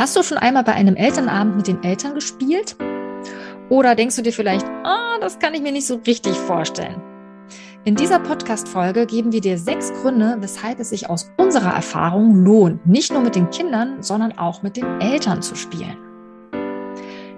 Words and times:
Hast 0.00 0.16
du 0.16 0.22
schon 0.22 0.38
einmal 0.38 0.64
bei 0.64 0.72
einem 0.72 0.96
Elternabend 0.96 1.56
mit 1.56 1.66
den 1.66 1.84
Eltern 1.84 2.14
gespielt? 2.14 2.74
Oder 3.68 3.94
denkst 3.94 4.16
du 4.16 4.22
dir 4.22 4.32
vielleicht, 4.32 4.64
ah, 4.82 5.18
das 5.20 5.38
kann 5.38 5.52
ich 5.52 5.60
mir 5.60 5.72
nicht 5.72 5.86
so 5.86 5.96
richtig 6.06 6.32
vorstellen? 6.32 7.02
In 7.84 7.96
dieser 7.96 8.18
Podcast-Folge 8.18 9.04
geben 9.04 9.30
wir 9.30 9.42
dir 9.42 9.58
sechs 9.58 9.92
Gründe, 9.92 10.38
weshalb 10.40 10.80
es 10.80 10.88
sich 10.88 11.10
aus 11.10 11.30
unserer 11.36 11.74
Erfahrung 11.74 12.42
lohnt, 12.42 12.86
nicht 12.86 13.12
nur 13.12 13.20
mit 13.20 13.34
den 13.34 13.50
Kindern, 13.50 14.02
sondern 14.02 14.38
auch 14.38 14.62
mit 14.62 14.78
den 14.78 15.02
Eltern 15.02 15.42
zu 15.42 15.54
spielen. 15.54 15.98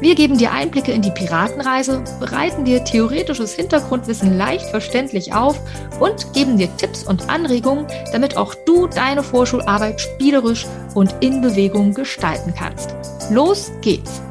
Wir 0.00 0.14
geben 0.14 0.38
dir 0.38 0.50
Einblicke 0.50 0.92
in 0.92 1.02
die 1.02 1.10
Piratenreise, 1.10 2.02
bereiten 2.20 2.64
dir 2.64 2.82
theoretisches 2.82 3.52
Hintergrundwissen 3.52 4.38
leicht 4.38 4.64
verständlich 4.64 5.34
auf 5.34 5.60
und 6.00 6.32
geben 6.32 6.56
dir 6.56 6.74
Tipps 6.78 7.04
und 7.04 7.28
Anregungen, 7.28 7.86
damit 8.10 8.34
auch 8.34 8.54
du 8.64 8.86
deine 8.86 9.22
Vorschularbeit 9.22 10.00
spielerisch 10.00 10.66
und 10.94 11.14
in 11.20 11.42
Bewegung 11.42 11.92
gestalten 11.92 12.54
kannst. 12.56 12.94
Los 13.30 13.70
geht's! 13.82 14.22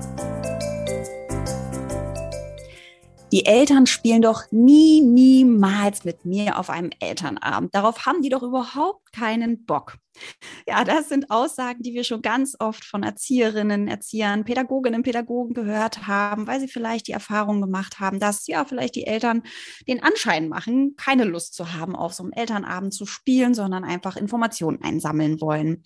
Die 3.32 3.46
Eltern 3.46 3.86
spielen 3.86 4.24
doch 4.24 4.46
nie, 4.50 5.02
niemals 5.02 6.04
mit 6.04 6.26
mir 6.26 6.58
auf 6.58 6.72
einem 6.72 6.90
Elternabend. 7.00 7.76
Darauf 7.76 8.08
haben 8.08 8.24
die 8.24 8.30
doch 8.30 8.42
überhaupt 8.42 9.09
keinen 9.12 9.66
Bock. 9.66 9.98
Ja, 10.68 10.84
das 10.84 11.10
sind 11.10 11.32
Aussagen, 11.32 11.82
die 11.82 11.94
wir 11.94 12.04
schon 12.04 12.22
ganz 12.22 12.56
oft 12.60 12.84
von 12.84 13.04
Erzieherinnen, 13.04 13.88
Erziehern, 13.88 14.44
Pädagoginnen, 14.44 15.04
Pädagogen 15.04 15.54
gehört 15.54 16.08
haben, 16.08 16.48
weil 16.48 16.60
sie 16.60 16.68
vielleicht 16.68 17.08
die 17.08 17.14
Erfahrung 17.14 17.62
gemacht 17.62 18.00
haben, 18.00 18.20
dass 18.20 18.48
ja 18.48 18.66
vielleicht 18.66 18.96
die 18.96 19.08
Eltern 19.08 19.44
den 19.88 20.04
Anschein 20.04 20.50
machen, 20.50 20.96
keine 20.98 21.24
Lust 21.24 21.54
zu 21.54 21.74
haben, 21.74 21.96
auf 21.96 22.14
so 22.14 22.24
einem 22.24 22.34
Elternabend 22.34 22.94
zu 22.94 23.06
spielen, 23.06 23.54
sondern 23.54 23.84
einfach 23.84 24.18
Informationen 24.18 24.82
einsammeln 24.82 25.42
wollen. 25.42 25.84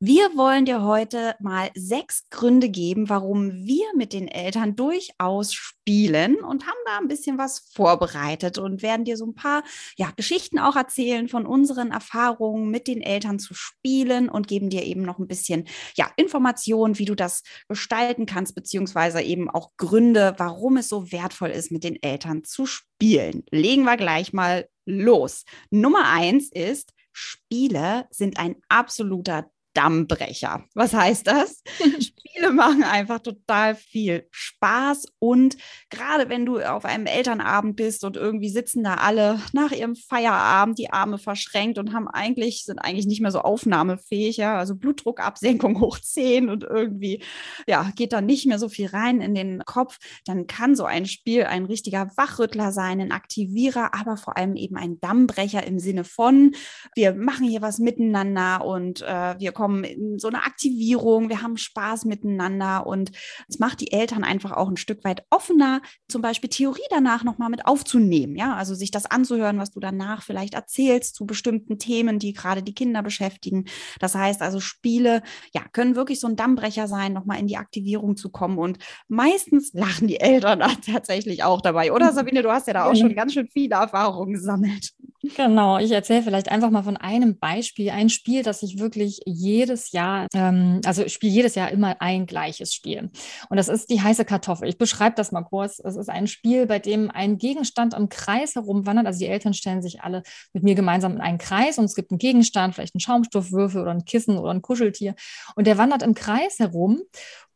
Wir 0.00 0.36
wollen 0.36 0.64
dir 0.64 0.82
heute 0.82 1.34
mal 1.40 1.70
sechs 1.74 2.28
Gründe 2.30 2.68
geben, 2.68 3.08
warum 3.08 3.52
wir 3.52 3.86
mit 3.94 4.12
den 4.12 4.28
Eltern 4.28 4.76
durchaus 4.76 5.52
spielen 5.52 6.36
und 6.36 6.66
haben 6.66 6.78
da 6.84 6.98
ein 6.98 7.08
bisschen 7.08 7.38
was 7.38 7.70
vorbereitet 7.72 8.58
und 8.58 8.82
werden 8.82 9.04
dir 9.04 9.16
so 9.16 9.26
ein 9.26 9.34
paar 9.34 9.62
ja, 9.96 10.10
Geschichten 10.16 10.58
auch 10.58 10.76
erzählen 10.76 11.28
von 11.28 11.46
unseren 11.46 11.92
Erfahrungen 11.92 12.65
mit 12.66 12.88
den 12.88 13.02
Eltern 13.02 13.38
zu 13.38 13.54
spielen 13.54 13.76
spielen 13.86 14.28
und 14.28 14.48
geben 14.48 14.70
dir 14.70 14.84
eben 14.84 15.02
noch 15.02 15.18
ein 15.18 15.28
bisschen 15.28 15.66
ja, 15.96 16.10
Informationen, 16.16 16.98
wie 16.98 17.04
du 17.04 17.14
das 17.14 17.42
gestalten 17.68 18.26
kannst, 18.26 18.54
beziehungsweise 18.54 19.22
eben 19.22 19.48
auch 19.50 19.70
Gründe, 19.76 20.34
warum 20.38 20.76
es 20.76 20.88
so 20.88 21.12
wertvoll 21.12 21.50
ist, 21.50 21.70
mit 21.70 21.84
den 21.84 22.02
Eltern 22.02 22.44
zu 22.44 22.66
spielen. 22.66 23.44
Legen 23.50 23.84
wir 23.84 23.96
gleich 23.96 24.32
mal 24.32 24.68
los. 24.86 25.44
Nummer 25.70 26.10
eins 26.10 26.50
ist, 26.52 26.92
Spiele 27.12 28.06
sind 28.10 28.38
ein 28.38 28.56
absoluter 28.68 29.50
Dammbrecher. 29.76 30.64
Was 30.74 30.94
heißt 30.94 31.26
das? 31.26 31.62
Spiele 32.00 32.50
machen 32.50 32.82
einfach 32.82 33.18
total 33.18 33.74
viel 33.74 34.26
Spaß 34.30 35.06
und 35.18 35.56
gerade 35.90 36.28
wenn 36.30 36.46
du 36.46 36.60
auf 36.60 36.84
einem 36.84 37.06
Elternabend 37.06 37.76
bist 37.76 38.02
und 38.04 38.16
irgendwie 38.16 38.48
sitzen 38.48 38.84
da 38.84 38.94
alle 38.94 39.40
nach 39.52 39.72
ihrem 39.72 39.94
Feierabend 39.94 40.78
die 40.78 40.90
Arme 40.90 41.18
verschränkt 41.18 41.78
und 41.78 41.92
haben 41.92 42.08
eigentlich 42.08 42.64
sind 42.64 42.78
eigentlich 42.78 43.06
nicht 43.06 43.20
mehr 43.20 43.30
so 43.30 43.40
aufnahmefähig, 43.40 44.38
ja, 44.38 44.56
also 44.56 44.74
Blutdruckabsenkung 44.74 45.80
hoch 45.80 45.98
10 45.98 46.48
und 46.48 46.64
irgendwie 46.64 47.22
ja, 47.66 47.90
geht 47.94 48.12
da 48.14 48.22
nicht 48.22 48.46
mehr 48.46 48.58
so 48.58 48.70
viel 48.70 48.86
rein 48.86 49.20
in 49.20 49.34
den 49.34 49.62
Kopf, 49.66 49.98
dann 50.24 50.46
kann 50.46 50.74
so 50.74 50.84
ein 50.84 51.06
Spiel 51.06 51.44
ein 51.44 51.66
richtiger 51.66 52.10
Wachrüttler 52.16 52.72
sein, 52.72 53.00
ein 53.00 53.12
Aktivierer, 53.12 53.94
aber 53.94 54.16
vor 54.16 54.38
allem 54.38 54.56
eben 54.56 54.76
ein 54.76 55.00
Dammbrecher 55.00 55.66
im 55.66 55.78
Sinne 55.78 56.04
von 56.04 56.54
wir 56.94 57.14
machen 57.14 57.46
hier 57.46 57.62
was 57.62 57.78
miteinander 57.78 58.64
und 58.64 59.02
äh, 59.02 59.38
wir 59.38 59.52
kommen 59.52 59.65
kommen 59.66 59.82
in 59.82 60.18
so 60.20 60.28
eine 60.28 60.44
Aktivierung, 60.44 61.28
wir 61.28 61.42
haben 61.42 61.56
Spaß 61.56 62.04
miteinander 62.04 62.86
und 62.86 63.10
es 63.48 63.58
macht 63.58 63.80
die 63.80 63.90
Eltern 63.90 64.22
einfach 64.22 64.52
auch 64.52 64.68
ein 64.68 64.76
Stück 64.76 65.02
weit 65.02 65.24
offener, 65.28 65.82
zum 66.08 66.22
Beispiel 66.22 66.48
Theorie 66.48 66.86
danach 66.88 67.24
nochmal 67.24 67.50
mit 67.50 67.66
aufzunehmen, 67.66 68.36
ja, 68.36 68.54
also 68.54 68.76
sich 68.76 68.92
das 68.92 69.06
anzuhören, 69.06 69.58
was 69.58 69.72
du 69.72 69.80
danach 69.80 70.22
vielleicht 70.22 70.54
erzählst 70.54 71.16
zu 71.16 71.26
bestimmten 71.26 71.80
Themen, 71.80 72.20
die 72.20 72.32
gerade 72.32 72.62
die 72.62 72.74
Kinder 72.74 73.02
beschäftigen. 73.02 73.64
Das 73.98 74.14
heißt 74.14 74.40
also 74.40 74.60
Spiele, 74.60 75.22
ja, 75.52 75.62
können 75.72 75.96
wirklich 75.96 76.20
so 76.20 76.28
ein 76.28 76.36
Dammbrecher 76.36 76.86
sein, 76.86 77.12
nochmal 77.12 77.40
in 77.40 77.48
die 77.48 77.56
Aktivierung 77.56 78.16
zu 78.16 78.30
kommen 78.30 78.58
und 78.58 78.78
meistens 79.08 79.72
lachen 79.72 80.06
die 80.06 80.20
Eltern 80.20 80.60
tatsächlich 80.86 81.42
auch 81.42 81.60
dabei, 81.60 81.90
oder 81.90 82.12
Sabine, 82.12 82.44
du 82.44 82.52
hast 82.52 82.68
ja 82.68 82.74
da 82.74 82.84
auch 82.84 82.94
schon 82.94 83.16
ganz 83.16 83.32
schön 83.32 83.48
viele 83.48 83.74
Erfahrungen 83.74 84.34
gesammelt. 84.34 84.92
Genau, 85.34 85.78
ich 85.78 85.90
erzähle 85.90 86.22
vielleicht 86.22 86.50
einfach 86.50 86.70
mal 86.70 86.82
von 86.82 86.96
einem 86.96 87.38
Beispiel, 87.38 87.90
ein 87.90 88.10
Spiel, 88.10 88.42
das 88.42 88.62
ich 88.62 88.78
wirklich 88.78 89.20
jedes 89.24 89.92
Jahr, 89.92 90.26
ähm, 90.34 90.80
also 90.84 91.04
ich 91.04 91.12
spiele 91.12 91.32
jedes 91.32 91.54
Jahr 91.54 91.70
immer 91.70 91.96
ein 92.00 92.26
gleiches 92.26 92.74
Spiel. 92.74 93.10
Und 93.48 93.56
das 93.56 93.68
ist 93.68 93.90
die 93.90 94.02
heiße 94.02 94.24
Kartoffel. 94.24 94.68
Ich 94.68 94.78
beschreibe 94.78 95.16
das 95.16 95.32
mal 95.32 95.42
kurz. 95.42 95.78
Es 95.78 95.96
ist 95.96 96.10
ein 96.10 96.26
Spiel, 96.26 96.66
bei 96.66 96.78
dem 96.78 97.10
ein 97.10 97.38
Gegenstand 97.38 97.94
am 97.94 98.08
Kreis 98.08 98.54
herumwandert. 98.54 99.06
Also 99.06 99.20
die 99.20 99.26
Eltern 99.26 99.54
stellen 99.54 99.82
sich 99.82 100.02
alle 100.02 100.22
mit 100.52 100.62
mir 100.62 100.74
gemeinsam 100.74 101.12
in 101.12 101.20
einen 101.20 101.38
Kreis 101.38 101.78
und 101.78 101.86
es 101.86 101.94
gibt 101.94 102.10
einen 102.10 102.18
Gegenstand, 102.18 102.74
vielleicht 102.74 102.94
einen 102.94 103.00
Schaumstoffwürfel 103.00 103.80
oder 103.80 103.92
ein 103.92 104.04
Kissen 104.04 104.38
oder 104.38 104.52
ein 104.52 104.62
Kuscheltier. 104.62 105.14
Und 105.54 105.66
der 105.66 105.78
wandert 105.78 106.02
im 106.02 106.14
Kreis 106.14 106.58
herum 106.58 107.00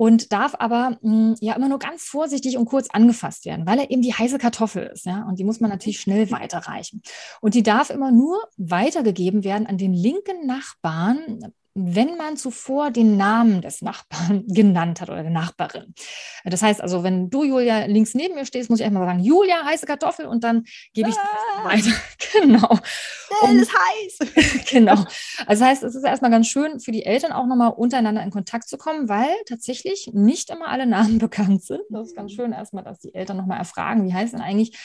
und 0.01 0.33
darf 0.33 0.55
aber 0.59 0.97
mh, 1.03 1.11
hm, 1.11 1.37
ja 1.41 1.55
immer 1.55 1.69
nur 1.69 1.79
ganz 1.79 2.05
vorsichtig 2.05 2.57
und 2.57 2.65
kurz 2.65 2.89
angefasst 2.89 3.45
werden, 3.45 3.67
weil 3.67 3.79
er 3.79 3.91
eben 3.91 4.01
die 4.01 4.15
heiße 4.15 4.39
Kartoffel 4.39 4.85
ist. 4.95 5.05
Ja? 5.05 5.27
Und 5.29 5.39
die 5.39 5.45
muss 5.45 5.61
man 5.61 5.69
natürlich 5.69 6.01
schnell 6.01 6.31
weiterreichen. 6.31 7.03
Und 7.43 7.55
die 7.55 7.60
darf 7.63 7.91
immer 7.91 8.11
nur 8.13 8.43
weitergegeben 8.57 9.45
werden 9.45 9.67
an 9.67 9.79
den 9.79 9.93
linken 9.93 10.47
Nachbarn, 10.47 11.53
wenn 11.75 12.17
man 12.17 12.37
zuvor 12.37 12.91
den 12.91 13.17
Namen 13.17 13.63
des 13.63 13.81
Nachbarn 13.81 14.45
genannt 14.49 15.01
hat 15.01 15.09
oder 15.09 15.23
der 15.23 15.31
Nachbarin. 15.31 15.95
Das 16.45 16.63
heißt 16.63 16.81
also, 16.81 17.05
wenn 17.05 17.31
du, 17.31 17.45
Julia, 17.45 17.85
links 17.85 18.15
neben 18.15 18.35
mir 18.35 18.45
stehst, 18.45 18.71
muss 18.71 18.81
ich 18.81 18.85
erstmal 18.85 19.07
sagen, 19.07 19.21
Julia, 19.21 19.65
heiße 19.65 19.87
Kartoffel 19.87 20.27
und 20.27 20.43
dann 20.43 20.65
gebe 20.95 21.11
ich 21.11 21.17
ah, 21.17 21.65
weiter. 21.65 21.91
Genau. 22.33 22.79
Um, 23.43 23.59
ist 23.59 23.73
heiß. 23.73 24.65
genau. 24.71 24.95
Also 24.95 25.09
das 25.47 25.61
heißt, 25.61 25.83
es 25.83 25.95
ist 25.95 26.05
erstmal 26.05 26.31
ganz 26.31 26.47
schön 26.47 26.79
für 26.81 26.93
die 26.93 27.05
Eltern 27.05 27.33
auch 27.33 27.47
nochmal 27.47 27.73
untereinander 27.73 28.23
in 28.23 28.31
Kontakt 28.31 28.69
zu 28.69 28.79
kommen, 28.79 29.09
weil 29.09 29.31
tatsächlich 29.49 30.11
nicht 30.13 30.51
immer 30.51 30.69
alle 30.69 30.87
Namen 30.87 31.19
bekannt 31.19 31.65
sind. 31.65 31.81
Das 31.91 32.09
ist 32.09 32.17
ganz 32.17 32.33
mhm. 32.33 32.37
schön 32.37 32.53
erstmal, 32.53 32.85
dass 32.85 33.01
die 33.01 33.15
Eltern 33.15 33.37
nochmal 33.37 33.59
erfragen, 33.59 34.07
wie 34.07 34.15
heißt 34.15 34.33
denn 34.33 34.41
eigentlich 34.41 34.79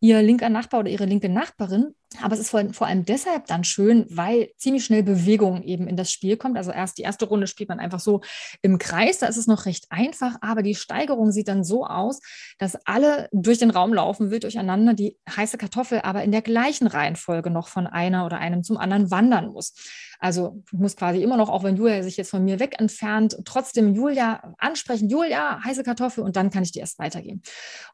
ihr 0.00 0.22
linker 0.22 0.50
Nachbar 0.50 0.80
oder 0.80 0.90
ihre 0.90 1.06
linke 1.06 1.28
Nachbarin. 1.28 1.94
Aber 2.20 2.34
es 2.34 2.40
ist 2.40 2.50
vor, 2.50 2.62
vor, 2.72 2.88
allem 2.88 3.04
deshalb 3.04 3.46
dann 3.46 3.62
schön, 3.62 4.04
weil 4.10 4.50
ziemlich 4.56 4.84
schnell 4.84 5.04
Bewegung 5.04 5.62
eben 5.62 5.86
in 5.86 5.96
das 5.96 6.10
Spiel 6.10 6.36
kommt. 6.36 6.56
Also 6.56 6.72
erst 6.72 6.98
die 6.98 7.02
erste 7.02 7.26
Runde 7.26 7.46
spielt 7.46 7.68
man 7.68 7.78
einfach 7.78 8.00
so 8.00 8.20
im 8.62 8.78
Kreis, 8.78 9.18
da 9.18 9.26
ist 9.26 9.36
es 9.36 9.46
noch 9.46 9.64
recht 9.64 9.86
einfach, 9.90 10.36
aber 10.40 10.62
die 10.62 10.74
Steigerung 10.74 11.30
sieht 11.30 11.46
dann 11.46 11.62
so 11.62 11.86
aus, 11.86 12.20
dass 12.58 12.76
alle 12.84 13.28
durch 13.32 13.58
den 13.58 13.70
Raum 13.70 13.94
laufen, 13.94 14.30
wild 14.30 14.42
durcheinander, 14.42 14.94
die 14.94 15.16
heiße 15.34 15.56
Kartoffel 15.56 16.00
aber 16.00 16.24
in 16.24 16.32
der 16.32 16.42
gleichen 16.42 16.88
Reihenfolge 16.88 17.50
noch 17.50 17.68
von 17.68 17.86
einer 17.86 18.26
oder 18.26 18.38
einem 18.38 18.64
zum 18.64 18.76
anderen 18.76 19.10
wandern 19.12 19.52
muss. 19.52 19.74
Also 20.20 20.62
ich 20.66 20.78
muss 20.78 20.96
quasi 20.96 21.22
immer 21.22 21.38
noch, 21.38 21.48
auch 21.48 21.64
wenn 21.64 21.76
Julia 21.76 22.02
sich 22.02 22.18
jetzt 22.18 22.30
von 22.30 22.44
mir 22.44 22.60
weg 22.60 22.76
entfernt, 22.78 23.38
trotzdem 23.46 23.94
Julia 23.94 24.54
ansprechen, 24.58 25.08
Julia, 25.08 25.64
heiße 25.64 25.82
Kartoffel 25.82 26.22
und 26.22 26.36
dann 26.36 26.50
kann 26.50 26.62
ich 26.62 26.72
dir 26.72 26.80
erst 26.80 26.98
weitergeben. 26.98 27.40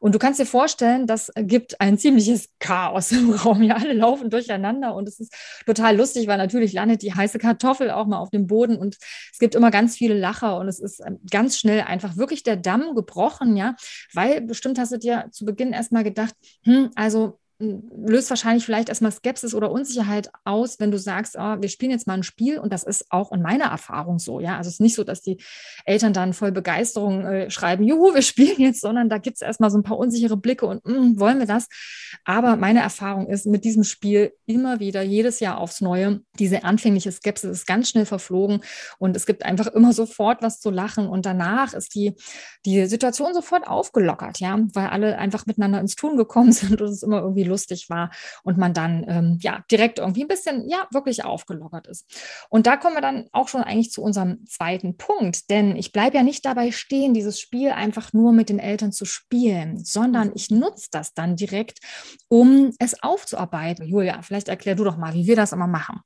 Und 0.01 0.13
du 0.13 0.19
kannst 0.19 0.39
dir 0.39 0.45
vorstellen, 0.45 1.07
das 1.07 1.31
gibt 1.35 1.79
ein 1.79 1.97
ziemliches 1.97 2.49
Chaos 2.59 3.11
im 3.13 3.31
Raum. 3.31 3.63
Ja, 3.63 3.75
alle 3.75 3.93
laufen 3.93 4.29
durcheinander 4.29 4.93
und 4.93 5.07
es 5.07 5.21
ist 5.21 5.33
total 5.65 5.95
lustig, 5.95 6.27
weil 6.27 6.37
natürlich 6.37 6.73
landet 6.73 7.01
die 7.01 7.13
heiße 7.13 7.39
Kartoffel 7.39 7.91
auch 7.91 8.05
mal 8.05 8.17
auf 8.17 8.29
dem 8.29 8.45
Boden 8.45 8.77
und 8.77 8.97
es 9.31 9.39
gibt 9.39 9.55
immer 9.55 9.71
ganz 9.71 9.95
viele 9.95 10.13
Lacher 10.13 10.57
und 10.59 10.67
es 10.67 10.79
ist 10.79 11.01
ähm, 11.05 11.19
ganz 11.31 11.57
schnell 11.57 11.81
einfach 11.81 12.17
wirklich 12.17 12.43
der 12.43 12.57
Damm 12.57 12.93
gebrochen, 12.93 13.55
ja, 13.55 13.75
weil 14.13 14.41
bestimmt 14.41 14.79
hast 14.79 14.91
du 14.91 14.97
dir 14.97 15.29
zu 15.31 15.45
Beginn 15.45 15.71
erstmal 15.71 16.03
gedacht, 16.03 16.35
hm, 16.63 16.91
also 16.95 17.39
löst 17.59 18.29
wahrscheinlich 18.29 18.65
vielleicht 18.65 18.89
erstmal 18.89 19.11
Skepsis 19.11 19.55
oder 19.55 19.71
Unsicherheit 19.71 20.29
aus, 20.43 20.79
wenn 20.79 20.91
du 20.91 20.99
sagst, 20.99 21.35
oh, 21.39 21.55
wir 21.59 21.69
spielen 21.69 21.91
jetzt 21.91 22.05
mal 22.05 22.13
ein 22.13 22.23
Spiel 22.23 22.59
und 22.59 22.71
das 22.71 22.83
ist 22.83 23.07
auch 23.09 23.31
in 23.31 23.41
meiner 23.41 23.65
Erfahrung 23.65 24.19
so, 24.19 24.39
ja. 24.39 24.57
Also 24.57 24.67
es 24.67 24.75
ist 24.75 24.81
nicht 24.81 24.95
so, 24.95 25.03
dass 25.03 25.21
die 25.21 25.37
Eltern 25.83 26.13
dann 26.13 26.33
voll 26.33 26.51
Begeisterung 26.51 27.25
äh, 27.25 27.49
schreiben, 27.49 27.83
juhu, 27.83 28.13
wir 28.13 28.21
spielen 28.21 28.57
jetzt, 28.57 28.81
sondern 28.81 29.09
da 29.09 29.17
gibt 29.17 29.37
es 29.37 29.41
erstmal 29.41 29.71
so 29.71 29.77
ein 29.79 29.83
paar 29.83 29.97
unsichere 29.97 30.37
Blicke 30.37 30.67
und 30.67 30.85
mm, 30.85 31.19
wollen 31.19 31.39
wir 31.39 31.47
das? 31.47 31.67
Aber 32.25 32.57
meine 32.57 32.81
Erfahrung 32.81 33.27
ist 33.27 33.47
mit 33.47 33.63
diesem 33.63 33.83
Spiel 33.83 34.33
immer 34.45 34.79
wieder, 34.79 35.01
jedes 35.01 35.39
Jahr 35.39 35.57
aufs 35.57 35.81
Neue, 35.81 36.21
diese 36.37 36.63
anfängliche 36.63 37.11
Skepsis 37.11 37.49
ist 37.49 37.65
ganz 37.65 37.89
schnell 37.89 38.05
verflogen 38.05 38.61
und 38.99 39.15
es 39.15 39.25
gibt 39.25 39.43
einfach 39.43 39.67
immer 39.67 39.93
sofort 39.93 40.43
was 40.43 40.59
zu 40.59 40.69
lachen 40.69 41.07
und 41.07 41.25
danach 41.25 41.73
ist 41.73 41.95
die, 41.95 42.13
die 42.65 42.85
Situation 42.85 43.33
sofort 43.33 43.67
aufgelockert, 43.67 44.39
ja, 44.39 44.59
weil 44.73 44.87
alle 44.87 45.17
einfach 45.17 45.47
miteinander 45.47 45.79
ins 45.79 45.95
Tun 45.95 46.17
gekommen 46.17 46.51
sind 46.51 46.79
und 46.81 46.89
es 46.89 47.01
immer 47.01 47.21
irgendwie 47.21 47.46
lustig 47.47 47.89
war 47.89 48.11
und 48.43 48.57
man 48.57 48.73
dann 48.73 49.05
ähm, 49.07 49.37
ja 49.41 49.63
direkt 49.71 49.99
irgendwie 49.99 50.23
ein 50.23 50.27
bisschen, 50.27 50.67
ja, 50.69 50.87
wirklich 50.91 51.25
aufgelockert 51.25 51.87
ist. 51.87 52.05
Und 52.49 52.67
da 52.67 52.77
kommen 52.77 52.95
wir 52.95 53.01
dann 53.01 53.27
auch 53.31 53.47
schon 53.47 53.63
eigentlich 53.63 53.91
zu 53.91 54.01
unserem 54.01 54.45
zweiten 54.45 54.97
Punkt, 54.97 55.49
denn 55.49 55.75
ich 55.75 55.91
bleibe 55.91 56.17
ja 56.17 56.23
nicht 56.23 56.45
dabei 56.45 56.71
stehen, 56.71 57.13
dieses 57.13 57.39
Spiel 57.39 57.71
einfach 57.71 58.13
nur 58.13 58.33
mit 58.33 58.49
den 58.49 58.59
Eltern 58.59 58.91
zu 58.91 59.05
spielen, 59.05 59.83
sondern 59.83 60.31
ich 60.35 60.51
nutze 60.51 60.87
das 60.91 61.13
dann 61.13 61.35
direkt, 61.35 61.79
um 62.27 62.71
es 62.79 63.01
aufzuarbeiten. 63.01 63.87
Julia, 63.87 64.21
vielleicht 64.21 64.49
erklär 64.49 64.75
du 64.75 64.83
doch 64.83 64.97
mal, 64.97 65.13
wie 65.13 65.27
wir 65.27 65.35
das 65.35 65.53
immer 65.53 65.67
machen. 65.67 66.01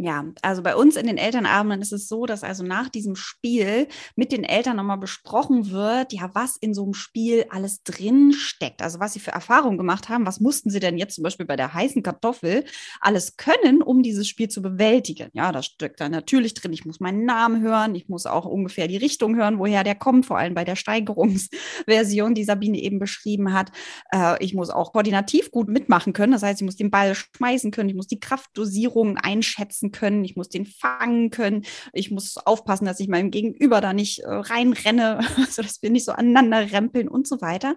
Ja, 0.00 0.24
also 0.42 0.62
bei 0.62 0.76
uns 0.76 0.94
in 0.94 1.08
den 1.08 1.16
Elternabenden 1.16 1.82
ist 1.82 1.92
es 1.92 2.06
so, 2.06 2.24
dass 2.24 2.44
also 2.44 2.62
nach 2.62 2.88
diesem 2.88 3.16
Spiel 3.16 3.88
mit 4.14 4.30
den 4.30 4.44
Eltern 4.44 4.76
nochmal 4.76 4.98
besprochen 4.98 5.72
wird, 5.72 6.12
ja, 6.12 6.30
was 6.34 6.56
in 6.56 6.72
so 6.72 6.84
einem 6.84 6.94
Spiel 6.94 7.46
alles 7.50 7.82
drin 7.82 8.32
steckt. 8.32 8.80
Also 8.80 9.00
was 9.00 9.14
sie 9.14 9.18
für 9.18 9.32
Erfahrungen 9.32 9.76
gemacht 9.76 10.08
haben, 10.08 10.24
was 10.24 10.38
mussten 10.38 10.70
sie 10.70 10.78
denn 10.78 10.98
jetzt 10.98 11.16
zum 11.16 11.24
Beispiel 11.24 11.46
bei 11.46 11.56
der 11.56 11.74
heißen 11.74 12.04
Kartoffel 12.04 12.64
alles 13.00 13.36
können, 13.36 13.82
um 13.82 14.04
dieses 14.04 14.28
Spiel 14.28 14.46
zu 14.46 14.62
bewältigen. 14.62 15.30
Ja, 15.32 15.50
da 15.50 15.64
steckt 15.64 15.98
da 15.98 16.08
natürlich 16.08 16.54
drin, 16.54 16.72
ich 16.72 16.84
muss 16.84 17.00
meinen 17.00 17.24
Namen 17.24 17.60
hören, 17.60 17.96
ich 17.96 18.08
muss 18.08 18.26
auch 18.26 18.44
ungefähr 18.44 18.86
die 18.86 18.98
Richtung 18.98 19.34
hören, 19.34 19.58
woher 19.58 19.82
der 19.82 19.96
kommt, 19.96 20.26
vor 20.26 20.38
allem 20.38 20.54
bei 20.54 20.64
der 20.64 20.76
Steigerungsversion, 20.76 22.34
die 22.34 22.44
Sabine 22.44 22.78
eben 22.78 23.00
beschrieben 23.00 23.52
hat. 23.52 23.72
Äh, 24.14 24.36
ich 24.44 24.54
muss 24.54 24.70
auch 24.70 24.92
koordinativ 24.92 25.50
gut 25.50 25.66
mitmachen 25.66 26.12
können. 26.12 26.30
Das 26.30 26.44
heißt, 26.44 26.60
ich 26.60 26.64
muss 26.64 26.76
den 26.76 26.92
Ball 26.92 27.16
schmeißen 27.16 27.72
können, 27.72 27.88
ich 27.88 27.96
muss 27.96 28.06
die 28.06 28.20
Kraftdosierung 28.20 29.16
einschätzen 29.16 29.87
setzen 29.88 29.92
können, 29.92 30.24
ich 30.24 30.36
muss 30.36 30.48
den 30.48 30.66
fangen 30.66 31.30
können, 31.30 31.64
ich 31.92 32.10
muss 32.10 32.36
aufpassen, 32.38 32.84
dass 32.84 33.00
ich 33.00 33.08
meinem 33.08 33.30
Gegenüber 33.30 33.80
da 33.80 33.92
nicht 33.92 34.20
äh, 34.20 34.28
reinrenne, 34.28 35.20
sodass 35.50 35.82
wir 35.82 35.90
nicht 35.90 36.04
so 36.04 36.12
aneinander 36.12 36.72
rempeln 36.72 37.08
und 37.08 37.26
so 37.26 37.40
weiter. 37.40 37.76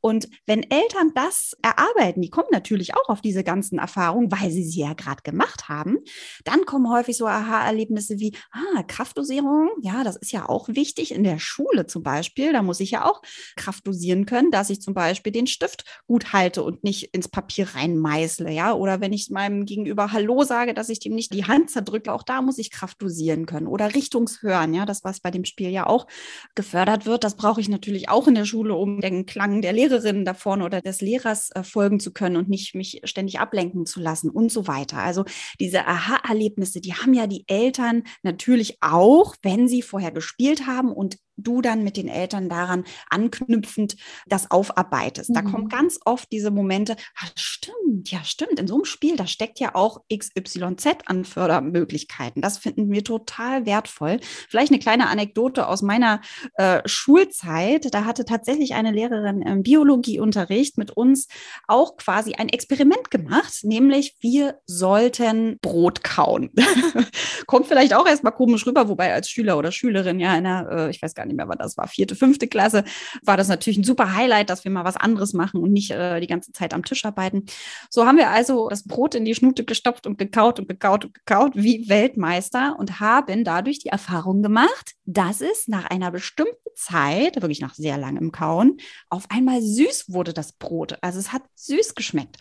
Und 0.00 0.28
wenn 0.46 0.62
Eltern 0.62 1.12
das 1.14 1.56
erarbeiten, 1.62 2.22
die 2.22 2.30
kommen 2.30 2.48
natürlich 2.50 2.94
auch 2.94 3.08
auf 3.08 3.20
diese 3.20 3.44
ganzen 3.44 3.78
Erfahrungen, 3.78 4.30
weil 4.30 4.50
sie 4.50 4.64
sie 4.64 4.80
ja 4.80 4.94
gerade 4.94 5.22
gemacht 5.22 5.68
haben, 5.68 5.98
dann 6.44 6.64
kommen 6.64 6.90
häufig 6.90 7.16
so 7.16 7.26
Aha-Erlebnisse 7.26 8.18
wie, 8.18 8.34
ah, 8.52 8.82
Kraftdosierung, 8.84 9.70
ja, 9.82 10.04
das 10.04 10.16
ist 10.16 10.32
ja 10.32 10.48
auch 10.48 10.68
wichtig 10.68 11.12
in 11.12 11.24
der 11.24 11.38
Schule 11.38 11.86
zum 11.86 12.02
Beispiel, 12.02 12.52
da 12.52 12.62
muss 12.62 12.80
ich 12.80 12.92
ja 12.92 13.04
auch 13.04 13.22
Kraft 13.56 13.86
dosieren 13.86 14.26
können, 14.26 14.50
dass 14.50 14.70
ich 14.70 14.80
zum 14.80 14.94
Beispiel 14.94 15.32
den 15.32 15.46
Stift 15.46 15.84
gut 16.06 16.32
halte 16.32 16.62
und 16.62 16.84
nicht 16.84 17.14
ins 17.14 17.28
Papier 17.28 17.74
reinmeißle, 17.74 18.50
ja, 18.52 18.72
oder 18.72 19.00
wenn 19.00 19.12
ich 19.12 19.30
meinem 19.30 19.64
Gegenüber 19.64 20.12
Hallo 20.12 20.44
sage, 20.44 20.74
dass 20.74 20.88
ich 20.88 21.00
dem 21.00 21.14
nicht 21.14 21.32
die 21.34 21.44
Hand 21.48 21.70
zerdrücke, 21.70 22.12
auch 22.12 22.22
da 22.22 22.42
muss 22.42 22.58
ich 22.58 22.70
Kraft 22.70 23.02
dosieren 23.02 23.46
können. 23.46 23.66
Oder 23.66 23.94
Richtungshören, 23.94 24.74
ja, 24.74 24.86
das, 24.86 25.04
was 25.04 25.20
bei 25.20 25.30
dem 25.30 25.44
Spiel 25.44 25.70
ja 25.70 25.86
auch 25.86 26.06
gefördert 26.54 27.06
wird, 27.06 27.24
das 27.24 27.36
brauche 27.36 27.60
ich 27.60 27.68
natürlich 27.68 28.08
auch 28.08 28.28
in 28.28 28.34
der 28.34 28.44
Schule, 28.44 28.74
um 28.74 29.00
den 29.00 29.26
Klang 29.26 29.62
der 29.62 29.72
Lehrerin 29.72 30.24
da 30.24 30.34
vorne 30.34 30.64
oder 30.64 30.80
des 30.80 31.00
Lehrers 31.00 31.50
äh, 31.50 31.62
folgen 31.62 32.00
zu 32.00 32.12
können 32.12 32.36
und 32.36 32.48
nicht 32.48 32.74
mich 32.74 33.00
ständig 33.04 33.40
ablenken 33.40 33.86
zu 33.86 34.00
lassen 34.00 34.30
und 34.30 34.52
so 34.52 34.66
weiter. 34.66 34.98
Also 34.98 35.24
diese 35.60 35.86
Aha-Erlebnisse, 35.86 36.80
die 36.80 36.94
haben 36.94 37.14
ja 37.14 37.26
die 37.26 37.44
Eltern 37.46 38.04
natürlich 38.22 38.78
auch, 38.80 39.34
wenn 39.42 39.68
sie 39.68 39.82
vorher 39.82 40.12
gespielt 40.12 40.66
haben 40.66 40.92
und 40.92 41.16
du 41.38 41.62
dann 41.62 41.84
mit 41.84 41.96
den 41.96 42.08
Eltern 42.08 42.48
daran 42.48 42.84
anknüpfend 43.10 43.96
das 44.26 44.50
aufarbeitest. 44.50 45.30
Mhm. 45.30 45.34
Da 45.34 45.42
kommen 45.42 45.64
mhm. 45.64 45.68
ganz 45.68 45.98
oft 46.04 46.30
diese 46.32 46.50
Momente, 46.50 46.96
ah, 47.16 47.26
stimmt, 47.34 48.10
ja, 48.10 48.22
stimmt, 48.24 48.58
in 48.58 48.66
so 48.66 48.74
einem 48.74 48.84
Spiel, 48.84 49.16
da 49.16 49.26
steckt 49.26 49.60
ja 49.60 49.74
auch 49.74 50.02
XYZ 50.12 50.86
an 51.06 51.24
Fördermöglichkeiten. 51.24 52.42
Das 52.42 52.58
finden 52.58 52.90
wir 52.90 53.04
total 53.04 53.66
wertvoll. 53.66 54.20
Vielleicht 54.48 54.72
eine 54.72 54.80
kleine 54.80 55.08
Anekdote 55.08 55.68
aus 55.68 55.82
meiner 55.82 56.20
äh, 56.54 56.80
Schulzeit. 56.86 57.92
Da 57.94 58.04
hatte 58.04 58.24
tatsächlich 58.24 58.74
eine 58.74 58.90
Lehrerin 58.90 59.42
im 59.42 59.62
Biologieunterricht 59.62 60.78
mit 60.78 60.90
uns 60.90 61.28
auch 61.66 61.96
quasi 61.96 62.34
ein 62.34 62.48
Experiment 62.48 63.10
gemacht, 63.10 63.60
nämlich 63.62 64.16
wir 64.20 64.58
sollten 64.66 65.58
Brot 65.60 66.02
kauen. 66.02 66.50
Kommt 67.46 67.66
vielleicht 67.66 67.94
auch 67.94 68.06
erstmal 68.06 68.32
komisch 68.32 68.66
rüber, 68.66 68.88
wobei 68.88 69.12
als 69.12 69.30
Schüler 69.30 69.58
oder 69.58 69.72
Schülerin 69.72 70.20
ja 70.20 70.36
in 70.36 70.46
einer, 70.46 70.70
äh, 70.70 70.90
ich 70.90 71.00
weiß 71.02 71.14
gar 71.14 71.26
nicht, 71.26 71.27
nicht 71.28 71.36
mehr, 71.36 71.48
wann 71.48 71.58
das 71.58 71.76
war, 71.76 71.86
vierte, 71.86 72.14
fünfte 72.16 72.48
Klasse, 72.48 72.84
war 73.22 73.36
das 73.36 73.48
natürlich 73.48 73.78
ein 73.78 73.84
super 73.84 74.14
Highlight, 74.14 74.50
dass 74.50 74.64
wir 74.64 74.70
mal 74.70 74.84
was 74.84 74.96
anderes 74.96 75.32
machen 75.32 75.60
und 75.60 75.72
nicht 75.72 75.90
äh, 75.90 76.20
die 76.20 76.26
ganze 76.26 76.52
Zeit 76.52 76.74
am 76.74 76.84
Tisch 76.84 77.04
arbeiten. 77.04 77.44
So 77.90 78.06
haben 78.06 78.18
wir 78.18 78.30
also 78.30 78.68
das 78.68 78.84
Brot 78.84 79.14
in 79.14 79.24
die 79.24 79.34
Schnute 79.34 79.64
gestopft 79.64 80.06
und 80.06 80.18
gekaut 80.18 80.58
und 80.58 80.68
gekaut 80.68 81.04
und 81.04 81.14
gekaut 81.14 81.52
wie 81.54 81.88
Weltmeister 81.88 82.76
und 82.78 83.00
haben 83.00 83.44
dadurch 83.44 83.78
die 83.78 83.88
Erfahrung 83.88 84.42
gemacht, 84.42 84.94
dass 85.10 85.40
es 85.40 85.68
nach 85.68 85.86
einer 85.86 86.10
bestimmten 86.10 86.54
Zeit, 86.74 87.36
wirklich 87.36 87.60
nach 87.60 87.74
sehr 87.74 87.98
langem 87.98 88.32
Kauen, 88.32 88.78
auf 89.10 89.24
einmal 89.30 89.60
süß 89.60 90.12
wurde 90.12 90.32
das 90.32 90.52
Brot. 90.52 90.96
Also 91.02 91.18
es 91.18 91.32
hat 91.32 91.42
süß 91.56 91.94
geschmeckt. 91.94 92.38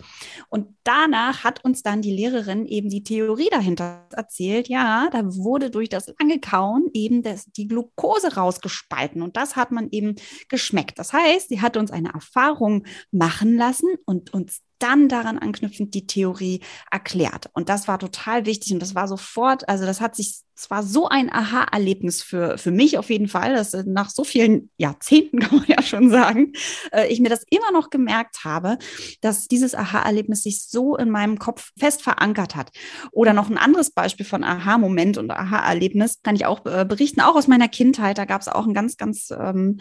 Und 0.49 0.67
danach 0.83 1.43
hat 1.43 1.65
uns 1.65 1.81
dann 1.81 2.01
die 2.01 2.15
Lehrerin 2.15 2.65
eben 2.65 2.89
die 2.89 3.03
Theorie 3.03 3.49
dahinter 3.49 4.07
erzählt. 4.13 4.67
Ja, 4.67 5.09
da 5.11 5.23
wurde 5.35 5.71
durch 5.71 5.89
das 5.89 6.13
lange 6.19 6.39
Kauen 6.39 6.89
eben 6.93 7.23
das, 7.23 7.45
die 7.45 7.67
Glucose 7.67 8.35
rausgeschmissen 8.35 8.77
gespalten. 8.77 9.21
Und 9.21 9.37
das 9.37 9.55
hat 9.55 9.71
man 9.71 9.89
eben 9.91 10.15
geschmeckt. 10.49 10.99
Das 10.99 11.13
heißt, 11.13 11.49
sie 11.49 11.61
hat 11.61 11.77
uns 11.77 11.91
eine 11.91 12.13
Erfahrung 12.13 12.85
machen 13.11 13.57
lassen 13.57 13.89
und 14.05 14.33
uns 14.33 14.61
dann 14.79 15.09
daran 15.09 15.38
anknüpfend 15.38 15.94
die 15.94 16.07
Theorie 16.07 16.62
erklärt. 16.91 17.50
Und 17.53 17.69
das 17.69 17.88
war 17.88 18.00
total 18.00 18.45
wichtig 18.45 18.74
und 18.74 18.79
das 18.79 18.95
war 18.95 19.07
sofort, 19.07 19.68
also 19.69 19.85
das 19.85 20.01
hat 20.01 20.15
sich, 20.15 20.41
es 20.56 20.69
war 20.69 20.83
so 20.83 21.07
ein 21.07 21.31
Aha-Erlebnis 21.31 22.24
für, 22.24 22.57
für 22.57 22.71
mich 22.71 22.97
auf 22.97 23.09
jeden 23.09 23.27
Fall, 23.27 23.53
dass 23.53 23.74
nach 23.85 24.09
so 24.09 24.24
vielen 24.24 24.69
Jahrzehnten, 24.77 25.39
kann 25.39 25.59
man 25.59 25.68
ja 25.68 25.81
schon 25.81 26.09
sagen, 26.09 26.53
äh, 26.91 27.07
ich 27.07 27.19
mir 27.19 27.29
das 27.29 27.44
immer 27.50 27.71
noch 27.71 27.89
gemerkt 27.89 28.44
habe, 28.44 28.77
dass 29.21 29.47
dieses 29.47 29.75
Aha-Erlebnis 29.75 30.44
sich 30.44 30.63
so 30.63 30.95
in 30.95 31.09
meinem 31.09 31.39
Kopf 31.39 31.71
fest 31.77 32.01
verankert 32.01 32.56
hat. 32.56 32.71
Oder 33.12 33.33
noch 33.33 33.50
ein 33.50 33.57
anderes 33.57 33.91
Beispiel 33.91 34.25
von 34.25 34.44
Aha-Moment 34.44 35.18
und 35.18 35.31
Aha-Erlebnis 35.31 36.21
kann 36.23 36.35
ich 36.35 36.45
auch 36.45 36.65
äh, 36.65 36.85
berichten, 36.85 37.21
auch 37.21 37.35
aus 37.35 37.47
meiner 37.47 37.68
Kindheit. 37.68 38.18
Da 38.18 38.25
gab 38.25 38.41
es 38.41 38.47
auch 38.47 38.65
ein 38.65 38.73
ganz, 38.73 38.97
ganz 38.97 39.31
ähm, 39.31 39.80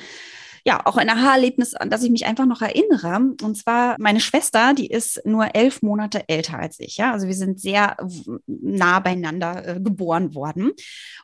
ja, 0.67 0.85
auch 0.85 0.97
ein 0.97 1.09
Aha-Erlebnis, 1.09 1.75
an 1.75 1.91
das 1.91 2.03
ich 2.03 2.11
mich 2.11 2.27
einfach 2.27 2.45
noch 2.45 2.61
erinnere. 2.61 3.37
Und 3.41 3.57
zwar 3.57 3.95
meine 4.01 4.19
Schwester, 4.19 4.75
die 4.75 4.89
ist 4.89 5.25
nur 5.25 5.55
elf 5.55 5.81
Monate 5.81 6.29
älter 6.29 6.59
als 6.59 6.81
ich. 6.81 6.97
Ja, 6.97 7.13
also 7.13 7.29
wir 7.29 7.35
sind 7.35 7.61
sehr 7.61 7.97
nah 8.49 8.99
beieinander 8.99 9.77
äh, 9.77 9.81
geboren 9.81 10.35
worden. 10.35 10.73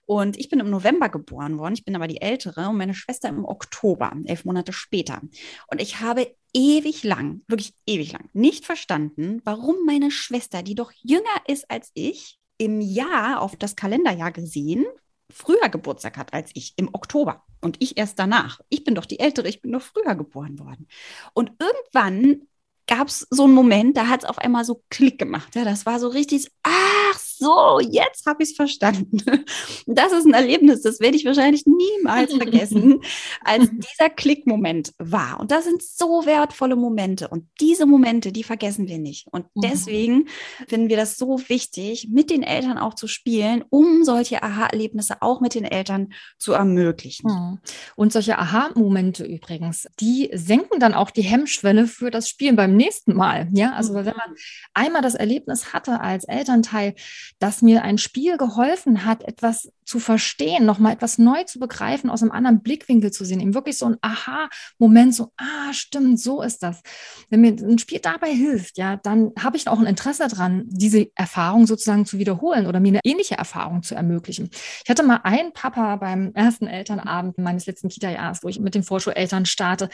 Und 0.07 0.39
ich 0.39 0.49
bin 0.49 0.61
im 0.61 0.71
November 0.71 1.09
geboren 1.09 1.59
worden. 1.59 1.75
Ich 1.75 1.85
bin 1.85 1.97
aber 1.97 2.07
die 2.07 2.21
Ältere 2.21 2.69
und 2.69 2.77
meine 2.77 2.95
Schwester 2.95 3.31
im 3.31 3.45
Oktober, 3.45 4.13
elf 4.27 4.45
Monate 4.45 4.73
später. 4.73 5.21
Und 5.67 5.83
ich 5.83 5.99
habe 5.99 6.33
ewig 6.55 7.03
lang, 7.03 7.43
wirklich 7.49 7.75
ewig 7.85 8.13
lang, 8.13 8.29
nicht 8.33 8.65
verstanden, 8.65 9.41
warum 9.43 9.75
meine 9.85 10.13
Schwester, 10.13 10.63
die 10.63 10.77
doch 10.77 10.93
jünger 11.03 11.25
ist 11.49 11.69
als 11.69 11.91
ich, 11.95 12.39
im 12.59 12.81
Jahr 12.81 13.41
auf 13.41 13.57
das 13.57 13.75
Kalenderjahr 13.75 14.31
gesehen 14.31 14.87
früher 15.33 15.69
Geburtstag 15.69 16.17
hat 16.17 16.33
als 16.33 16.51
ich, 16.55 16.75
im 16.77 16.95
Oktober. 16.95 17.45
Und 17.61 17.77
ich 17.81 17.97
erst 17.97 18.19
danach. 18.19 18.61
Ich 18.69 18.85
bin 18.85 18.95
doch 18.95 19.07
die 19.07 19.21
Ältere, 19.21 19.49
ich 19.49 19.63
bin 19.63 19.73
doch 19.73 19.83
früher 19.83 20.15
geboren 20.15 20.59
worden. 20.59 20.89
Und 21.33 21.53
irgendwann 21.61 22.49
gab 22.87 23.09
es 23.09 23.27
so 23.31 23.45
einen 23.45 23.55
Moment, 23.55 23.97
da 23.97 24.09
hat 24.09 24.25
es 24.25 24.29
auf 24.29 24.39
einmal 24.39 24.65
so 24.65 24.83
Klick 24.91 25.19
gemacht. 25.19 25.55
Ja, 25.55 25.65
das 25.65 25.87
war 25.87 25.99
so 26.01 26.09
richtig, 26.09 26.49
ach 26.63 27.02
so, 27.43 27.81
jetzt 27.81 28.27
habe 28.27 28.43
ich 28.43 28.51
es 28.51 28.57
verstanden. 28.57 29.23
Das 29.87 30.13
ist 30.13 30.27
ein 30.27 30.33
Erlebnis, 30.33 30.83
das 30.83 31.01
werde 31.01 31.17
ich 31.17 31.25
wahrscheinlich 31.25 31.65
niemals 31.67 32.33
vergessen, 32.33 33.01
als 33.45 33.69
dieser 33.71 34.11
Klickmoment 34.11 34.93
war. 34.99 35.41
Und 35.41 35.51
das 35.51 35.65
sind 35.65 35.83
so 35.83 36.25
wertvolle 36.25 36.77
Momente. 36.77 37.29
Und 37.29 37.49
diese 37.61 37.85
Momente, 37.85 38.33
die 38.33 38.45
vergessen 38.45 38.87
wir 38.89 38.99
nicht. 38.99 39.27
Und 39.31 39.47
mhm. 39.55 39.61
deswegen 39.63 40.29
finden 40.69 40.89
wir 40.89 40.97
das 40.97 41.17
so 41.17 41.41
wichtig, 41.49 42.09
mit 42.11 42.31
den 42.31 42.43
Eltern 42.43 42.79
auch 42.79 42.95
zu 42.95 43.07
spielen, 43.07 43.65
um 43.71 44.05
solche 44.05 44.43
Aha-Erlebnisse 44.43 45.21
auch 45.21 45.41
mit 45.41 45.55
den 45.55 45.65
Eltern 45.65 46.13
zu 46.39 46.53
ermöglichen. 46.53 47.31
Mhm. 47.31 47.59
Und 47.97 48.13
solche 48.13 48.39
Aha-Momente 48.39 49.25
übrigens, 49.25 49.89
die 50.01 50.31
senken 50.33 50.81
dann 50.81 50.95
auch 50.95 51.11
die 51.11 51.23
Hemmschwelle 51.23 51.87
für 51.87 52.11
das 52.11 52.29
Spielen 52.29 52.57
beim 52.57 52.77
nächsten 52.77 53.15
Mal. 53.15 53.49
Ja, 53.53 53.73
also 53.73 53.95
wenn 53.95 54.05
man 54.05 54.35
einmal 54.75 55.03
das 55.03 55.15
Erlebnis 55.15 55.73
hatte 55.73 56.01
als 56.01 56.25
Elternteil, 56.25 56.95
dass 57.39 57.63
mir 57.63 57.83
ein 57.83 57.99
Spiel 57.99 58.37
geholfen 58.37 59.05
hat, 59.05 59.23
etwas 59.25 59.73
zu 59.85 59.99
verstehen, 59.99 60.65
nochmal 60.65 60.93
etwas 60.93 61.19
neu 61.19 61.45
zu 61.45 61.59
begreifen, 61.59 62.09
aus 62.09 62.23
einem 62.23 62.31
anderen 62.31 62.63
Blickwinkel 62.63 63.11
zu 63.11 63.25
sehen, 63.25 63.41
eben 63.41 63.55
wirklich 63.55 63.77
so 63.79 63.87
ein 63.87 63.97
Aha-Moment, 64.01 65.15
so, 65.15 65.33
ah, 65.37 65.73
stimmt, 65.73 66.21
so 66.21 66.41
ist 66.43 66.63
das. 66.63 66.83
Wenn 67.31 67.41
mir 67.41 67.51
ein 67.51 67.79
Spiel 67.79 67.99
dabei 67.99 68.33
hilft, 68.33 68.79
ja, 68.79 68.97
dann 68.97 69.33
habe 69.39 69.57
ich 69.57 69.69
auch 69.69 69.79
ein 69.79 69.87
Interesse 69.87 70.27
daran, 70.29 70.65
diese 70.69 71.09
Erfahrung 71.15 71.67
sozusagen 71.67 72.07
zu 72.07 72.19
wiederholen 72.19 72.67
oder 72.67 72.81
mir 72.81 72.89
eine 72.89 73.01
ähnliche 73.05 73.35
Erfahrung 73.35 73.83
zu 73.83 73.95
ermöglichen. 73.95 74.51
Ich 74.85 74.89
hatte 74.89 75.03
mal 75.03 75.21
einen 75.25 75.53
Papa 75.53 75.97
beim 75.97 76.33
ersten 76.35 76.67
Elternabend 76.67 77.39
meines 77.39 77.67
letzten 77.67 77.89
Kita-Jahres, 77.89 78.43
wo 78.43 78.49
ich 78.49 78.61
mit 78.61 78.75
den 78.75 78.85
Vorschuleltern 78.85 79.47
starte. 79.47 79.89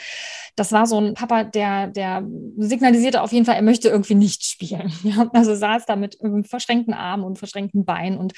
Das 0.55 0.71
war 0.71 0.85
so 0.85 0.99
ein 0.99 1.13
Papa, 1.13 1.43
der, 1.43 1.87
der 1.87 2.23
signalisierte 2.57 3.21
auf 3.21 3.31
jeden 3.31 3.45
Fall, 3.45 3.55
er 3.55 3.61
möchte 3.63 3.89
irgendwie 3.89 4.15
nicht 4.15 4.43
spielen. 4.43 4.93
Ja, 5.09 5.27
also 5.33 5.55
saß 5.55 5.85
da 5.87 5.95
mit 5.95 6.19
verschränkten 6.43 6.93
Armen 6.93 7.23
und 7.29 7.39
verschränkten 7.39 7.85
Beinen 7.85 8.17
und 8.17 8.33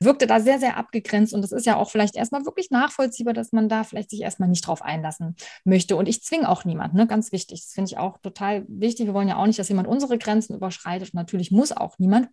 wirkte 0.00 0.26
da 0.26 0.40
sehr, 0.40 0.58
sehr 0.58 0.76
abgegrenzt. 0.76 1.34
Und 1.34 1.42
das 1.42 1.52
ist 1.52 1.66
ja 1.66 1.76
auch 1.76 1.90
vielleicht 1.90 2.16
erstmal 2.16 2.44
wirklich 2.44 2.70
nachvollziehbar, 2.70 3.34
dass 3.34 3.52
man 3.52 3.68
da 3.68 3.84
vielleicht 3.84 4.10
sich 4.10 4.20
erstmal 4.20 4.48
nicht 4.48 4.66
drauf 4.66 4.82
einlassen 4.82 5.36
möchte. 5.64 5.96
Und 5.96 6.08
ich 6.08 6.22
zwinge 6.22 6.48
auch 6.48 6.64
niemanden, 6.64 6.96
ne? 6.96 7.06
ganz 7.06 7.32
wichtig. 7.32 7.62
Das 7.62 7.72
finde 7.72 7.90
ich 7.90 7.98
auch 7.98 8.18
total 8.18 8.64
wichtig. 8.68 9.06
Wir 9.06 9.14
wollen 9.14 9.28
ja 9.28 9.36
auch 9.36 9.46
nicht, 9.46 9.58
dass 9.58 9.68
jemand 9.68 9.88
unsere 9.88 10.18
Grenzen 10.18 10.54
überschreitet. 10.54 11.08
Und 11.08 11.14
natürlich 11.14 11.50
muss 11.50 11.72
auch 11.72 11.98
niemand. 11.98 12.28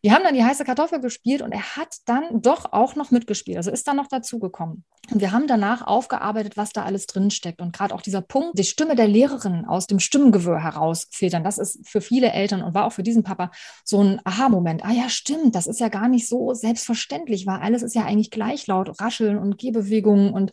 Wir 0.00 0.12
haben 0.12 0.22
dann 0.22 0.34
die 0.34 0.44
heiße 0.44 0.64
Kartoffel 0.64 1.00
gespielt 1.00 1.42
und 1.42 1.50
er 1.50 1.76
hat 1.76 1.96
dann 2.06 2.40
doch 2.40 2.72
auch 2.72 2.94
noch 2.94 3.10
mitgespielt. 3.10 3.56
Also 3.56 3.72
ist 3.72 3.88
dann 3.88 3.96
noch 3.96 4.06
dazugekommen. 4.06 4.84
Und 5.10 5.20
wir 5.20 5.32
haben 5.32 5.46
danach 5.46 5.86
aufgearbeitet, 5.86 6.56
was 6.56 6.70
da 6.70 6.84
alles 6.84 7.06
drinsteckt. 7.06 7.60
Und 7.60 7.72
gerade 7.72 7.94
auch 7.94 8.02
dieser 8.02 8.20
Punkt, 8.20 8.58
die 8.58 8.64
Stimme 8.64 8.94
der 8.94 9.08
Lehrerin 9.08 9.64
aus 9.64 9.86
dem 9.86 9.98
Stimmengewirr 10.00 10.62
herausfiltern, 10.62 11.42
das 11.42 11.58
ist 11.58 11.88
für 11.88 12.00
viele 12.00 12.30
Eltern 12.30 12.62
und 12.62 12.74
war 12.74 12.84
auch 12.84 12.92
für 12.92 13.02
diesen 13.02 13.24
Papa 13.24 13.50
so 13.84 14.02
ein 14.02 14.20
Aha-Moment. 14.24 14.84
Ah 14.84 14.92
ja, 14.92 15.08
stimmt, 15.08 15.37
das 15.52 15.66
ist 15.66 15.80
ja 15.80 15.88
gar 15.88 16.08
nicht 16.08 16.28
so 16.28 16.54
selbstverständlich, 16.54 17.46
weil 17.46 17.60
alles 17.60 17.82
ist 17.82 17.94
ja 17.94 18.04
eigentlich 18.04 18.30
gleich 18.30 18.66
laut, 18.66 19.00
Rascheln 19.00 19.38
und 19.38 19.58
Gehbewegungen 19.58 20.32
und 20.32 20.52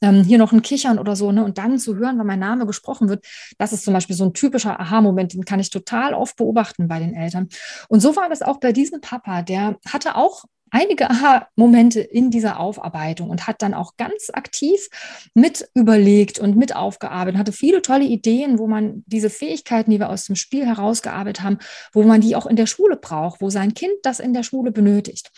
ähm, 0.00 0.22
hier 0.22 0.38
noch 0.38 0.52
ein 0.52 0.62
Kichern 0.62 0.98
oder 0.98 1.16
so. 1.16 1.32
Ne? 1.32 1.44
Und 1.44 1.58
dann 1.58 1.78
zu 1.78 1.96
hören, 1.96 2.18
wenn 2.18 2.26
mein 2.26 2.38
Name 2.38 2.66
gesprochen 2.66 3.08
wird, 3.08 3.26
das 3.58 3.72
ist 3.72 3.84
zum 3.84 3.94
Beispiel 3.94 4.16
so 4.16 4.24
ein 4.24 4.34
typischer 4.34 4.80
Aha-Moment, 4.80 5.34
den 5.34 5.44
kann 5.44 5.60
ich 5.60 5.70
total 5.70 6.14
oft 6.14 6.36
beobachten 6.36 6.88
bei 6.88 6.98
den 6.98 7.14
Eltern. 7.14 7.48
Und 7.88 8.00
so 8.00 8.16
war 8.16 8.28
das 8.28 8.42
auch 8.42 8.58
bei 8.58 8.72
diesem 8.72 9.00
Papa, 9.00 9.42
der 9.42 9.78
hatte 9.86 10.16
auch 10.16 10.44
einige 10.70 11.10
Aha-Momente 11.10 12.00
in 12.00 12.30
dieser 12.30 12.60
Aufarbeitung 12.60 13.30
und 13.30 13.46
hat 13.46 13.62
dann 13.62 13.74
auch 13.74 13.96
ganz 13.96 14.30
aktiv 14.32 14.88
mit 15.34 15.68
überlegt 15.74 16.38
und 16.38 16.56
mit 16.56 16.74
aufgearbeitet, 16.74 17.38
hatte 17.38 17.52
viele 17.52 17.82
tolle 17.82 18.04
Ideen, 18.04 18.58
wo 18.58 18.66
man 18.66 19.02
diese 19.06 19.30
Fähigkeiten, 19.30 19.90
die 19.90 19.98
wir 19.98 20.08
aus 20.08 20.24
dem 20.24 20.36
Spiel 20.36 20.66
herausgearbeitet 20.66 21.42
haben, 21.42 21.58
wo 21.92 22.02
man 22.02 22.20
die 22.20 22.36
auch 22.36 22.46
in 22.46 22.56
der 22.56 22.66
Schule 22.66 22.96
braucht, 22.96 23.40
wo 23.40 23.50
sein 23.50 23.74
Kind 23.74 23.92
das 24.02 24.20
in 24.20 24.34
der 24.34 24.42
Schule 24.42 24.70
benötigt. 24.70 25.30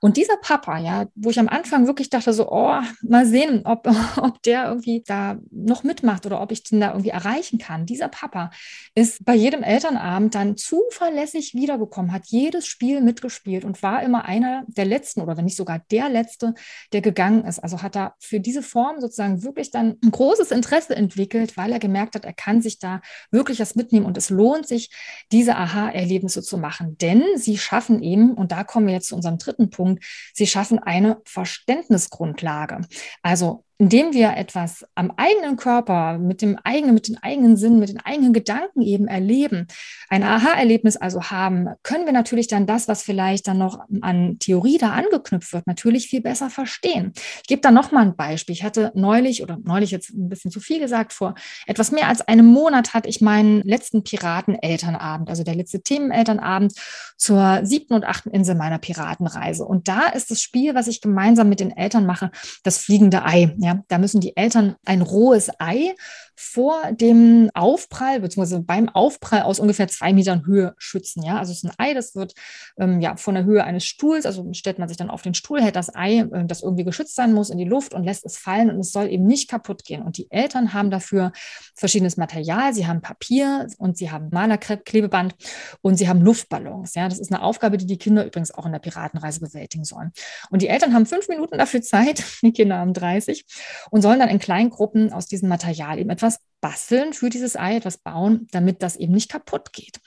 Und 0.00 0.16
dieser 0.16 0.36
Papa, 0.36 0.78
ja, 0.78 1.06
wo 1.14 1.30
ich 1.30 1.38
am 1.38 1.48
Anfang 1.48 1.86
wirklich 1.86 2.10
dachte 2.10 2.32
so, 2.32 2.50
oh, 2.50 2.80
mal 3.02 3.26
sehen, 3.26 3.62
ob, 3.64 3.88
ob 4.16 4.42
der 4.42 4.68
irgendwie 4.68 5.02
da 5.06 5.38
noch 5.50 5.84
mitmacht 5.84 6.26
oder 6.26 6.40
ob 6.40 6.52
ich 6.52 6.62
den 6.62 6.80
da 6.80 6.90
irgendwie 6.90 7.10
erreichen 7.10 7.58
kann. 7.58 7.86
Dieser 7.86 8.08
Papa 8.08 8.50
ist 8.94 9.24
bei 9.24 9.34
jedem 9.34 9.62
Elternabend 9.62 10.34
dann 10.34 10.56
zuverlässig 10.56 11.54
wiedergekommen, 11.54 12.12
hat 12.12 12.26
jedes 12.26 12.66
Spiel 12.66 13.00
mitgespielt 13.00 13.64
und 13.64 13.82
war 13.82 14.02
immer 14.02 14.24
einer 14.24 14.64
der 14.74 14.84
letzten 14.84 15.20
oder 15.20 15.36
wenn 15.36 15.44
nicht 15.44 15.56
sogar 15.56 15.80
der 15.90 16.08
letzte, 16.08 16.54
der 16.92 17.00
gegangen 17.00 17.44
ist. 17.44 17.58
Also 17.58 17.82
hat 17.82 17.96
er 17.96 18.14
für 18.18 18.40
diese 18.40 18.62
Form 18.62 19.00
sozusagen 19.00 19.42
wirklich 19.42 19.70
dann 19.70 19.96
ein 20.02 20.10
großes 20.10 20.50
Interesse 20.50 20.96
entwickelt, 20.96 21.56
weil 21.56 21.72
er 21.72 21.78
gemerkt 21.78 22.14
hat, 22.14 22.24
er 22.24 22.32
kann 22.32 22.62
sich 22.62 22.78
da 22.78 23.00
wirklich 23.30 23.60
was 23.60 23.74
mitnehmen 23.74 24.06
und 24.06 24.16
es 24.16 24.30
lohnt 24.30 24.66
sich, 24.66 24.90
diese 25.32 25.56
Aha-Erlebnisse 25.56 26.42
zu 26.42 26.58
machen. 26.58 26.98
Denn 26.98 27.22
sie 27.36 27.58
schaffen 27.58 28.02
eben, 28.02 28.34
und 28.34 28.52
da 28.52 28.64
kommen 28.64 28.86
wir 28.86 28.94
jetzt 28.94 29.08
zu 29.08 29.16
unserem 29.16 29.38
dritten 29.38 29.70
Punkt, 29.70 30.04
sie 30.34 30.46
schaffen 30.46 30.78
eine 30.78 31.18
Verständnisgrundlage. 31.24 32.80
Also 33.22 33.64
indem 33.78 34.12
wir 34.12 34.36
etwas 34.36 34.86
am 34.94 35.12
eigenen 35.16 35.56
Körper, 35.56 36.18
mit 36.18 36.42
dem 36.42 36.58
eigenen, 36.62 36.94
mit 36.94 37.08
den 37.08 37.20
eigenen 37.22 37.56
Sinnen, 37.56 37.80
mit 37.80 37.88
den 37.88 38.00
eigenen 38.00 38.32
Gedanken 38.32 38.82
eben 38.82 39.08
erleben, 39.08 39.66
ein 40.08 40.22
Aha-Erlebnis 40.22 40.96
also 40.96 41.24
haben, 41.24 41.68
können 41.82 42.06
wir 42.06 42.12
natürlich 42.12 42.46
dann 42.46 42.66
das, 42.66 42.86
was 42.86 43.02
vielleicht 43.02 43.48
dann 43.48 43.58
noch 43.58 43.80
an 44.00 44.38
Theorie 44.38 44.78
da 44.78 44.90
angeknüpft 44.90 45.52
wird, 45.52 45.66
natürlich 45.66 46.08
viel 46.08 46.20
besser 46.20 46.50
verstehen. 46.50 47.12
Ich 47.42 47.48
gebe 47.48 47.62
da 47.62 47.72
noch 47.72 47.90
mal 47.90 48.02
ein 48.02 48.14
Beispiel. 48.14 48.52
Ich 48.52 48.62
hatte 48.62 48.92
neulich 48.94 49.42
oder 49.42 49.58
neulich 49.64 49.90
jetzt 49.90 50.10
ein 50.10 50.28
bisschen 50.28 50.52
zu 50.52 50.60
viel 50.60 50.78
gesagt, 50.78 51.12
vor 51.12 51.34
etwas 51.66 51.90
mehr 51.90 52.08
als 52.08 52.20
einem 52.20 52.46
Monat 52.46 52.94
hatte 52.94 53.08
ich 53.08 53.20
meinen 53.20 53.60
letzten 53.62 54.04
Piraten-Elternabend, 54.04 55.28
also 55.28 55.42
der 55.42 55.56
letzte 55.56 55.82
Themenelternabend 55.82 56.74
zur 57.16 57.60
siebten 57.64 57.94
und 57.94 58.04
achten 58.04 58.30
Insel 58.30 58.54
meiner 58.54 58.78
Piratenreise. 58.78 59.64
Und 59.64 59.88
da 59.88 60.06
ist 60.08 60.30
das 60.30 60.40
Spiel, 60.40 60.76
was 60.76 60.86
ich 60.86 61.00
gemeinsam 61.00 61.48
mit 61.48 61.58
den 61.58 61.76
Eltern 61.76 62.06
mache, 62.06 62.30
das 62.62 62.78
fliegende 62.78 63.24
Ei. 63.24 63.54
Ja, 63.64 63.82
da 63.88 63.96
müssen 63.96 64.20
die 64.20 64.36
Eltern 64.36 64.76
ein 64.84 65.00
rohes 65.00 65.50
Ei 65.58 65.94
vor 66.36 66.92
dem 66.92 67.50
Aufprall, 67.54 68.20
beziehungsweise 68.20 68.60
beim 68.60 68.88
Aufprall 68.88 69.42
aus 69.42 69.60
ungefähr 69.60 69.88
zwei 69.88 70.12
Metern 70.12 70.46
Höhe 70.46 70.74
schützen. 70.78 71.22
Ja, 71.22 71.38
also 71.38 71.52
es 71.52 71.62
ist 71.62 71.64
ein 71.64 71.74
Ei, 71.78 71.94
das 71.94 72.14
wird 72.14 72.34
ähm, 72.78 73.00
ja 73.00 73.16
von 73.16 73.34
der 73.34 73.44
Höhe 73.44 73.64
eines 73.64 73.84
Stuhls, 73.84 74.26
also 74.26 74.46
stellt 74.52 74.78
man 74.78 74.88
sich 74.88 74.96
dann 74.96 75.10
auf 75.10 75.22
den 75.22 75.34
Stuhl, 75.34 75.62
hält 75.62 75.76
das 75.76 75.94
Ei, 75.94 76.20
äh, 76.20 76.44
das 76.46 76.62
irgendwie 76.62 76.84
geschützt 76.84 77.14
sein 77.14 77.32
muss, 77.32 77.50
in 77.50 77.58
die 77.58 77.64
Luft 77.64 77.94
und 77.94 78.04
lässt 78.04 78.24
es 78.26 78.36
fallen 78.36 78.70
und 78.70 78.80
es 78.80 78.92
soll 78.92 79.08
eben 79.08 79.24
nicht 79.24 79.48
kaputt 79.48 79.84
gehen. 79.84 80.02
Und 80.02 80.18
die 80.18 80.30
Eltern 80.30 80.74
haben 80.74 80.90
dafür 80.90 81.32
verschiedenes 81.74 82.16
Material. 82.16 82.74
Sie 82.74 82.86
haben 82.86 83.00
Papier 83.00 83.66
und 83.78 83.96
sie 83.96 84.10
haben 84.10 84.28
Malerklebeband 84.30 85.34
und 85.82 85.96
sie 85.96 86.08
haben 86.08 86.20
Luftballons. 86.20 86.94
Ja, 86.94 87.08
das 87.08 87.18
ist 87.18 87.32
eine 87.32 87.42
Aufgabe, 87.42 87.76
die 87.76 87.86
die 87.86 87.98
Kinder 87.98 88.26
übrigens 88.26 88.52
auch 88.52 88.66
in 88.66 88.72
der 88.72 88.78
Piratenreise 88.78 89.40
bewältigen 89.40 89.84
sollen. 89.84 90.12
Und 90.50 90.62
die 90.62 90.68
Eltern 90.68 90.94
haben 90.94 91.06
fünf 91.06 91.28
Minuten 91.28 91.58
dafür 91.58 91.82
Zeit, 91.82 92.24
die 92.42 92.52
Kinder 92.52 92.78
haben 92.78 92.92
30 92.92 93.44
und 93.90 94.02
sollen 94.02 94.18
dann 94.18 94.28
in 94.28 94.38
kleinen 94.38 94.70
Gruppen 94.70 95.12
aus 95.12 95.26
diesem 95.26 95.48
Material 95.48 95.98
eben 95.98 96.10
etwas 96.10 96.23
basteln 96.64 97.12
für 97.12 97.28
dieses 97.28 97.56
Ei, 97.56 97.76
etwas 97.76 97.98
bauen, 97.98 98.48
damit 98.50 98.82
das 98.82 98.96
eben 98.96 99.12
nicht 99.12 99.30
kaputt 99.30 99.74
geht. 99.74 100.00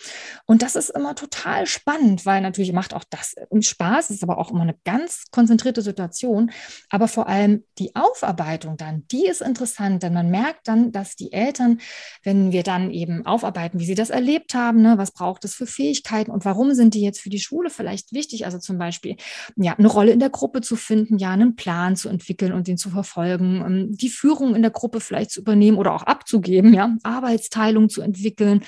Und 0.48 0.64
das 0.64 0.76
ist 0.76 0.90
immer 0.90 1.14
total 1.14 1.68
spannend, 1.68 2.26
weil 2.26 2.42
natürlich 2.42 2.74
macht 2.74 2.96
auch 2.96 3.04
das 3.08 3.36
Spaß, 3.60 4.10
ist 4.10 4.24
aber 4.24 4.40
auch 4.40 4.50
immer 4.50 4.64
eine 4.64 4.76
ganz 4.84 5.26
konzentrierte 5.30 5.84
Situation. 5.84 6.50
Aber 6.90 7.08
vor 7.08 7.28
allem 7.28 7.64
die 7.78 7.96
Aufarbeitung 7.96 8.76
dann, 8.76 9.04
die 9.12 9.28
ist 9.28 9.44
interessant, 9.44 10.02
denn 10.02 10.16
man 10.16 10.32
merkt 10.32 10.68
dann, 10.68 10.92
dass 10.92 11.16
die 11.16 11.32
Eltern, 11.32 11.80
wenn 12.24 12.52
wir 12.52 12.64
dann 12.64 12.90
eben 12.90 13.24
aufarbeiten, 13.28 13.80
wie 13.80 13.86
sie 13.86 13.94
das 13.94 14.10
erlebt 14.10 14.56
haben, 14.56 14.82
ne, 14.82 14.98
was 14.98 15.12
braucht 15.12 15.46
es 15.46 15.54
für 15.54 15.68
Fähigkeiten 15.68 16.32
und 16.32 16.44
warum 16.44 16.74
sind 16.74 16.96
die 16.96 17.02
jetzt 17.02 17.22
für 17.22 17.30
die 17.30 17.40
Schule 17.40 17.70
vielleicht 17.70 18.14
wichtig, 18.14 18.46
also 18.46 18.58
zum 18.58 18.80
Beispiel 18.80 19.16
ja, 19.58 19.74
eine 19.74 19.90
Rolle 19.90 20.12
in 20.12 20.20
der 20.20 20.32
Gruppe 20.32 20.62
zu 20.62 20.76
finden, 20.76 21.20
ja, 21.20 21.30
einen 21.30 21.56
Plan 21.56 21.96
zu 21.96 22.10
entwickeln 22.10 22.52
und 22.52 22.68
den 22.68 22.78
zu 22.78 22.90
verfolgen, 22.90 23.64
ähm, 23.64 23.88
die 23.96 24.10
Führung 24.10 24.56
in 24.56 24.64
der 24.64 24.72
Gruppe 24.72 25.02
vielleicht 25.02 25.30
zu 25.30 25.42
übernehmen 25.42 25.78
oder 25.78 25.94
auch 25.94 26.02
abzugeben 26.02 26.47
geben, 26.48 26.74
ja, 26.74 26.96
Arbeitsteilung 27.04 27.90
zu 27.90 28.02
entwickeln, 28.02 28.64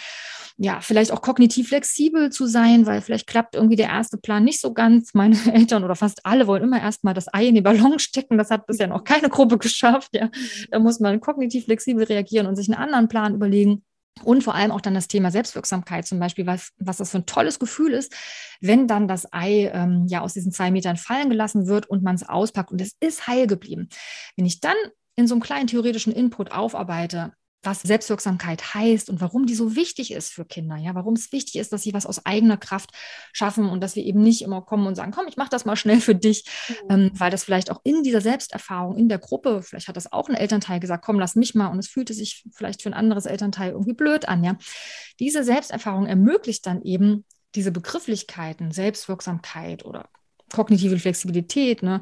ja, 0.61 0.81
vielleicht 0.81 1.13
auch 1.13 1.21
kognitiv 1.21 1.69
flexibel 1.69 2.31
zu 2.31 2.45
sein, 2.45 2.85
weil 2.85 2.99
vielleicht 2.99 3.27
klappt 3.27 3.55
irgendwie 3.55 3.77
der 3.77 3.87
erste 3.87 4.17
Plan 4.17 4.43
nicht 4.43 4.59
so 4.59 4.73
ganz. 4.73 5.13
Meine 5.13 5.37
Eltern 5.53 5.85
oder 5.85 5.95
fast 5.95 6.25
alle 6.25 6.47
wollen 6.47 6.63
immer 6.63 6.81
erstmal 6.81 7.13
das 7.13 7.33
Ei 7.33 7.47
in 7.47 7.55
den 7.55 7.63
Ballon 7.63 7.97
stecken. 7.97 8.37
Das 8.37 8.51
hat 8.51 8.67
bisher 8.67 8.87
noch 8.87 9.05
keine 9.05 9.29
Gruppe 9.29 9.57
geschafft. 9.57 10.09
Ja. 10.13 10.29
Da 10.69 10.79
muss 10.79 10.99
man 10.99 11.21
kognitiv 11.21 11.63
flexibel 11.63 12.03
reagieren 12.03 12.45
und 12.45 12.57
sich 12.57 12.67
einen 12.67 12.77
anderen 12.77 13.07
Plan 13.07 13.35
überlegen. 13.35 13.83
Und 14.25 14.43
vor 14.43 14.53
allem 14.53 14.71
auch 14.71 14.81
dann 14.81 14.93
das 14.93 15.07
Thema 15.07 15.31
Selbstwirksamkeit 15.31 16.05
zum 16.05 16.19
Beispiel, 16.19 16.45
was, 16.45 16.71
was 16.77 16.97
das 16.97 17.11
für 17.11 17.19
ein 17.19 17.25
tolles 17.25 17.57
Gefühl 17.57 17.93
ist, 17.93 18.13
wenn 18.59 18.85
dann 18.85 19.07
das 19.07 19.31
Ei 19.31 19.71
ähm, 19.73 20.07
ja 20.09 20.19
aus 20.19 20.33
diesen 20.33 20.51
zwei 20.51 20.71
Metern 20.71 20.97
fallen 20.97 21.29
gelassen 21.29 21.67
wird 21.67 21.89
und 21.89 22.03
man 22.03 22.15
es 22.15 22.27
auspackt 22.27 22.73
und 22.73 22.81
es 22.81 22.97
ist 22.99 23.27
heil 23.27 23.47
geblieben. 23.47 23.87
Wenn 24.35 24.45
ich 24.45 24.59
dann 24.59 24.75
in 25.15 25.25
so 25.25 25.35
einem 25.35 25.41
kleinen 25.41 25.67
theoretischen 25.67 26.11
Input 26.11 26.51
aufarbeite, 26.51 27.31
was 27.61 27.81
Selbstwirksamkeit 27.81 28.73
heißt 28.73 29.09
und 29.09 29.19
warum 29.19 29.45
die 29.45 29.55
so 29.55 29.75
wichtig 29.75 30.11
ist 30.11 30.31
für 30.31 30.45
Kinder, 30.45 30.77
ja, 30.77 30.95
warum 30.95 31.15
es 31.15 31.31
wichtig 31.33 31.57
ist, 31.57 31.73
dass 31.73 31.83
sie 31.83 31.93
was 31.93 32.05
aus 32.05 32.25
eigener 32.25 32.57
Kraft 32.57 32.91
schaffen 33.33 33.69
und 33.69 33.81
dass 33.81 33.95
wir 33.95 34.05
eben 34.05 34.21
nicht 34.21 34.41
immer 34.41 34.61
kommen 34.61 34.87
und 34.87 34.95
sagen, 34.95 35.11
komm, 35.11 35.27
ich 35.27 35.35
mache 35.35 35.49
das 35.49 35.65
mal 35.65 35.75
schnell 35.75 35.99
für 35.99 36.15
dich, 36.15 36.45
mhm. 36.69 36.75
ähm, 36.89 37.11
weil 37.15 37.31
das 37.31 37.43
vielleicht 37.43 37.69
auch 37.69 37.81
in 37.83 38.03
dieser 38.03 38.21
Selbsterfahrung 38.21 38.97
in 38.97 39.09
der 39.09 39.19
Gruppe, 39.19 39.61
vielleicht 39.61 39.89
hat 39.89 39.97
das 39.97 40.11
auch 40.11 40.29
ein 40.29 40.35
Elternteil 40.35 40.79
gesagt, 40.79 41.03
komm, 41.03 41.19
lass 41.19 41.35
mich 41.35 41.53
mal 41.53 41.67
und 41.67 41.79
es 41.79 41.87
fühlte 41.87 42.13
sich 42.13 42.45
vielleicht 42.53 42.81
für 42.81 42.89
ein 42.89 42.93
anderes 42.93 43.25
Elternteil 43.25 43.71
irgendwie 43.71 43.93
blöd 43.93 44.27
an, 44.27 44.43
ja. 44.43 44.57
Diese 45.19 45.43
Selbsterfahrung 45.43 46.05
ermöglicht 46.05 46.65
dann 46.65 46.81
eben 46.81 47.25
diese 47.55 47.71
Begrifflichkeiten, 47.71 48.71
Selbstwirksamkeit 48.71 49.83
oder 49.83 50.09
kognitive 50.53 50.97
Flexibilität, 50.97 51.83
ne, 51.83 52.01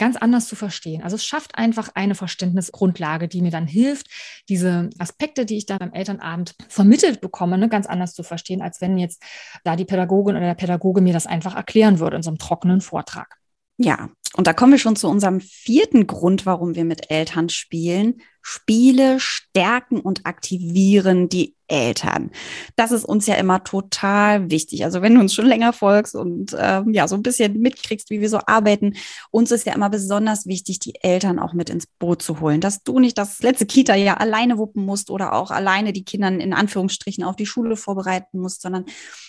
ganz 0.00 0.16
anders 0.16 0.48
zu 0.48 0.56
verstehen. 0.56 1.02
Also 1.02 1.16
es 1.16 1.26
schafft 1.26 1.56
einfach 1.56 1.90
eine 1.94 2.14
Verständnisgrundlage, 2.14 3.28
die 3.28 3.42
mir 3.42 3.50
dann 3.50 3.66
hilft, 3.66 4.08
diese 4.48 4.88
Aspekte, 4.98 5.44
die 5.44 5.58
ich 5.58 5.66
da 5.66 5.76
beim 5.76 5.92
Elternabend 5.92 6.54
vermittelt 6.70 7.20
bekomme, 7.20 7.58
ne, 7.58 7.68
ganz 7.68 7.86
anders 7.86 8.14
zu 8.14 8.22
verstehen, 8.22 8.62
als 8.62 8.80
wenn 8.80 8.96
jetzt 8.96 9.22
da 9.62 9.76
die 9.76 9.84
Pädagogin 9.84 10.36
oder 10.36 10.46
der 10.46 10.54
Pädagoge 10.54 11.02
mir 11.02 11.12
das 11.12 11.26
einfach 11.26 11.54
erklären 11.54 11.98
würde 11.98 12.16
in 12.16 12.22
so 12.22 12.30
einem 12.30 12.38
trockenen 12.38 12.80
Vortrag. 12.80 13.36
Ja, 13.76 14.08
und 14.36 14.46
da 14.46 14.54
kommen 14.54 14.72
wir 14.72 14.78
schon 14.78 14.96
zu 14.96 15.06
unserem 15.06 15.42
vierten 15.42 16.06
Grund, 16.06 16.46
warum 16.46 16.76
wir 16.76 16.86
mit 16.86 17.10
Eltern 17.10 17.50
spielen. 17.50 18.22
Spiele 18.42 19.20
stärken 19.20 20.00
und 20.00 20.26
aktivieren 20.26 21.28
die 21.28 21.54
Eltern. 21.70 22.30
Das 22.76 22.90
ist 22.90 23.04
uns 23.04 23.26
ja 23.26 23.36
immer 23.36 23.62
total 23.62 24.50
wichtig. 24.50 24.84
Also 24.84 25.02
wenn 25.02 25.14
du 25.14 25.20
uns 25.20 25.32
schon 25.32 25.46
länger 25.46 25.72
folgst 25.72 26.16
und 26.16 26.54
ähm, 26.58 26.92
ja 26.92 27.06
so 27.06 27.14
ein 27.14 27.22
bisschen 27.22 27.60
mitkriegst, 27.60 28.10
wie 28.10 28.20
wir 28.20 28.28
so 28.28 28.40
arbeiten, 28.44 28.94
uns 29.30 29.52
ist 29.52 29.66
ja 29.66 29.74
immer 29.74 29.88
besonders 29.88 30.46
wichtig, 30.46 30.80
die 30.80 30.96
Eltern 31.02 31.38
auch 31.38 31.52
mit 31.52 31.70
ins 31.70 31.86
Boot 31.86 32.22
zu 32.22 32.40
holen, 32.40 32.60
dass 32.60 32.82
du 32.82 32.98
nicht 32.98 33.16
das 33.16 33.40
letzte 33.40 33.66
Kita 33.66 33.94
ja 33.94 34.14
alleine 34.14 34.58
wuppen 34.58 34.84
musst 34.84 35.10
oder 35.10 35.32
auch 35.32 35.50
alleine 35.50 35.92
die 35.92 36.04
Kinder 36.04 36.28
in 36.28 36.52
Anführungsstrichen 36.52 37.22
auf 37.22 37.36
die 37.36 37.46
Schule 37.46 37.76
vorbereiten 37.76 38.40
musst, 38.40 38.62
sondern 38.62 38.86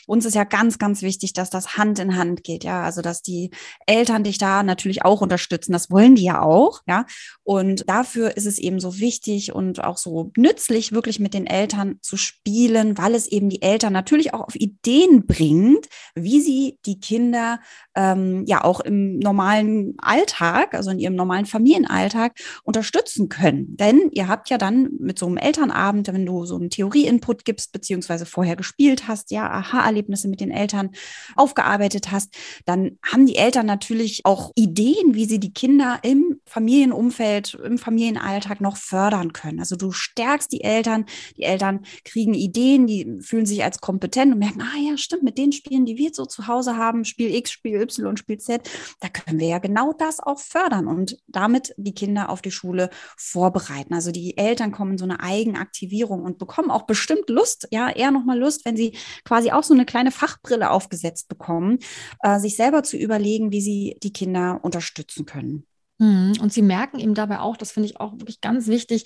uns 0.07 0.25
ist 0.25 0.35
ja 0.35 0.43
ganz, 0.43 0.79
ganz 0.79 1.03
wichtig, 1.03 1.33
dass 1.33 1.49
das 1.49 1.77
Hand 1.77 1.99
in 1.99 2.17
Hand 2.17 2.43
geht. 2.43 2.63
Ja, 2.63 2.83
also 2.83 3.01
dass 3.01 3.21
die 3.21 3.51
Eltern 3.85 4.23
dich 4.23 4.39
da 4.39 4.63
natürlich 4.63 5.05
auch 5.05 5.21
unterstützen. 5.21 5.73
Das 5.73 5.91
wollen 5.91 6.15
die 6.15 6.23
ja 6.23 6.41
auch. 6.41 6.81
Ja, 6.87 7.05
und 7.43 7.87
dafür 7.87 8.35
ist 8.35 8.47
es 8.47 8.57
eben 8.57 8.79
so 8.79 8.99
wichtig 9.01 9.53
und 9.53 9.83
auch 9.83 9.97
so 9.97 10.31
nützlich, 10.37 10.93
wirklich 10.93 11.19
mit 11.19 11.33
den 11.33 11.47
Eltern 11.47 11.97
zu 12.01 12.15
spielen 12.15 12.97
weil 12.97 13.15
es 13.15 13.27
eben 13.27 13.49
die 13.49 13.61
Eltern 13.61 13.93
natürlich 13.93 14.33
auch 14.33 14.41
auf 14.41 14.55
Ideen 14.55 15.25
bringt, 15.25 15.87
wie 16.15 16.39
sie 16.39 16.79
die 16.85 16.99
Kinder 16.99 17.59
ähm, 17.95 18.43
ja 18.45 18.63
auch 18.63 18.79
im 18.79 19.19
normalen 19.19 19.95
Alltag, 19.97 20.73
also 20.73 20.91
in 20.91 20.99
ihrem 20.99 21.15
normalen 21.15 21.45
Familienalltag 21.45 22.33
unterstützen 22.63 23.27
können. 23.29 23.75
Denn 23.77 24.09
ihr 24.11 24.27
habt 24.27 24.49
ja 24.49 24.57
dann 24.57 24.89
mit 24.99 25.19
so 25.19 25.25
einem 25.25 25.37
Elternabend, 25.37 26.07
wenn 26.07 26.25
du 26.25 26.45
so 26.45 26.55
einen 26.55 26.69
Theorie-Input 26.69 27.43
gibst, 27.43 27.71
beziehungsweise 27.71 28.25
vorher 28.25 28.55
gespielt 28.55 29.07
hast, 29.07 29.31
ja, 29.31 29.49
Aha-Erlebnisse 29.49 30.27
mit 30.27 30.39
den 30.41 30.51
Eltern 30.51 30.91
aufgearbeitet 31.35 32.11
hast, 32.11 32.33
dann 32.65 32.97
haben 33.03 33.25
die 33.25 33.35
Eltern 33.35 33.65
natürlich 33.65 34.25
auch 34.25 34.51
Ideen, 34.55 35.15
wie 35.15 35.25
sie 35.25 35.39
die 35.39 35.53
Kinder 35.53 35.99
im 36.03 36.39
Familienumfeld, 36.45 37.55
im 37.55 37.77
Familienalltag 37.77 38.61
noch 38.61 38.77
fördern 38.91 39.31
können. 39.31 39.59
Also 39.59 39.77
du 39.77 39.93
stärkst 39.93 40.51
die 40.51 40.65
Eltern, 40.65 41.05
die 41.37 41.43
Eltern 41.43 41.85
kriegen 42.03 42.33
Ideen, 42.33 42.87
die 42.87 43.19
fühlen 43.21 43.45
sich 43.45 43.63
als 43.63 43.79
kompetent 43.79 44.33
und 44.33 44.39
merken, 44.39 44.61
ah 44.61 44.77
ja, 44.77 44.97
stimmt, 44.97 45.23
mit 45.23 45.37
den 45.37 45.53
Spielen, 45.53 45.85
die 45.85 45.97
wir 45.97 46.11
so 46.13 46.25
zu 46.25 46.47
Hause 46.47 46.75
haben, 46.75 47.05
Spiel 47.05 47.33
X, 47.33 47.51
Spiel 47.51 47.81
Y, 47.81 48.17
Spiel 48.17 48.37
Z, 48.37 48.69
da 48.99 49.07
können 49.07 49.39
wir 49.39 49.47
ja 49.47 49.59
genau 49.59 49.93
das 49.93 50.19
auch 50.19 50.39
fördern 50.39 50.87
und 50.87 51.17
damit 51.27 51.73
die 51.77 51.93
Kinder 51.93 52.29
auf 52.29 52.41
die 52.41 52.51
Schule 52.51 52.89
vorbereiten. 53.17 53.93
Also 53.93 54.11
die 54.11 54.37
Eltern 54.37 54.73
kommen 54.73 54.91
in 54.91 54.97
so 54.97 55.05
eine 55.05 55.21
Eigenaktivierung 55.21 56.23
und 56.23 56.37
bekommen 56.37 56.69
auch 56.69 56.85
bestimmt 56.85 57.29
Lust, 57.29 57.69
ja, 57.71 57.89
eher 57.89 58.11
nochmal 58.11 58.37
Lust, 58.37 58.65
wenn 58.65 58.75
sie 58.75 58.97
quasi 59.23 59.51
auch 59.51 59.63
so 59.63 59.73
eine 59.73 59.85
kleine 59.85 60.11
Fachbrille 60.11 60.69
aufgesetzt 60.69 61.29
bekommen, 61.29 61.79
äh, 62.23 62.39
sich 62.39 62.57
selber 62.57 62.83
zu 62.83 62.97
überlegen, 62.97 63.53
wie 63.53 63.61
sie 63.61 63.97
die 64.03 64.11
Kinder 64.11 64.59
unterstützen 64.63 65.25
können. 65.25 65.65
Mhm. 66.01 66.33
Und 66.41 66.51
sie 66.51 66.63
merken 66.63 66.99
eben 66.99 67.13
dabei 67.13 67.39
auch, 67.39 67.55
das 67.55 67.71
finde 67.71 67.87
ich 67.87 67.99
auch 67.99 68.13
wirklich 68.13 68.41
ganz 68.41 68.67
wichtig, 68.67 69.05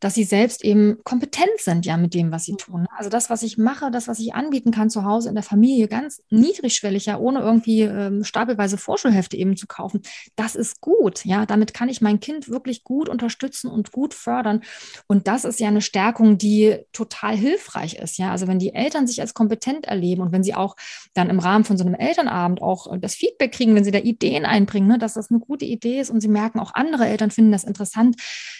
dass 0.00 0.14
sie 0.14 0.24
selbst 0.24 0.64
eben 0.64 0.98
kompetent 1.04 1.58
sind 1.58 1.86
ja 1.86 1.96
mit 1.96 2.12
dem, 2.12 2.32
was 2.32 2.44
sie 2.44 2.56
tun. 2.56 2.86
Also 2.96 3.08
das, 3.08 3.30
was 3.30 3.42
ich 3.42 3.56
mache, 3.56 3.92
das, 3.92 4.08
was 4.08 4.18
ich 4.18 4.34
anbieten 4.34 4.72
kann 4.72 4.90
zu 4.90 5.04
Hause 5.04 5.28
in 5.28 5.36
der 5.36 5.44
Familie, 5.44 5.86
ganz 5.86 6.22
niedrigschwellig, 6.30 7.06
ja, 7.06 7.18
ohne 7.18 7.38
irgendwie 7.38 7.82
ähm, 7.82 8.24
stapelweise 8.24 8.76
Vorschulhefte 8.76 9.36
eben 9.36 9.56
zu 9.56 9.68
kaufen, 9.68 10.02
das 10.34 10.56
ist 10.56 10.80
gut. 10.80 11.24
Ja, 11.24 11.46
damit 11.46 11.72
kann 11.72 11.88
ich 11.88 12.00
mein 12.00 12.18
Kind 12.18 12.48
wirklich 12.48 12.82
gut 12.82 13.08
unterstützen 13.08 13.70
und 13.70 13.92
gut 13.92 14.12
fördern. 14.12 14.62
Und 15.06 15.28
das 15.28 15.44
ist 15.44 15.60
ja 15.60 15.68
eine 15.68 15.80
Stärkung, 15.80 16.36
die 16.36 16.78
total 16.92 17.36
hilfreich 17.36 17.94
ist. 17.94 18.18
Ja, 18.18 18.32
also 18.32 18.48
wenn 18.48 18.58
die 18.58 18.74
Eltern 18.74 19.06
sich 19.06 19.20
als 19.20 19.34
kompetent 19.34 19.86
erleben 19.86 20.22
und 20.22 20.32
wenn 20.32 20.42
sie 20.42 20.54
auch 20.54 20.74
dann 21.14 21.30
im 21.30 21.38
Rahmen 21.38 21.64
von 21.64 21.78
so 21.78 21.84
einem 21.84 21.94
Elternabend 21.94 22.60
auch 22.60 22.88
das 22.98 23.14
Feedback 23.14 23.52
kriegen, 23.52 23.74
wenn 23.76 23.84
sie 23.84 23.92
da 23.92 24.00
Ideen 24.00 24.44
einbringen, 24.44 24.88
ne, 24.88 24.98
dass 24.98 25.14
das 25.14 25.30
eine 25.30 25.38
gute 25.38 25.64
Idee 25.64 26.00
ist 26.00 26.10
und 26.10 26.23
sie 26.24 26.28
merken, 26.28 26.58
auch 26.58 26.74
andere 26.74 27.06
Eltern 27.06 27.30
finden 27.30 27.52
das 27.52 27.64
interessant, 27.64 28.16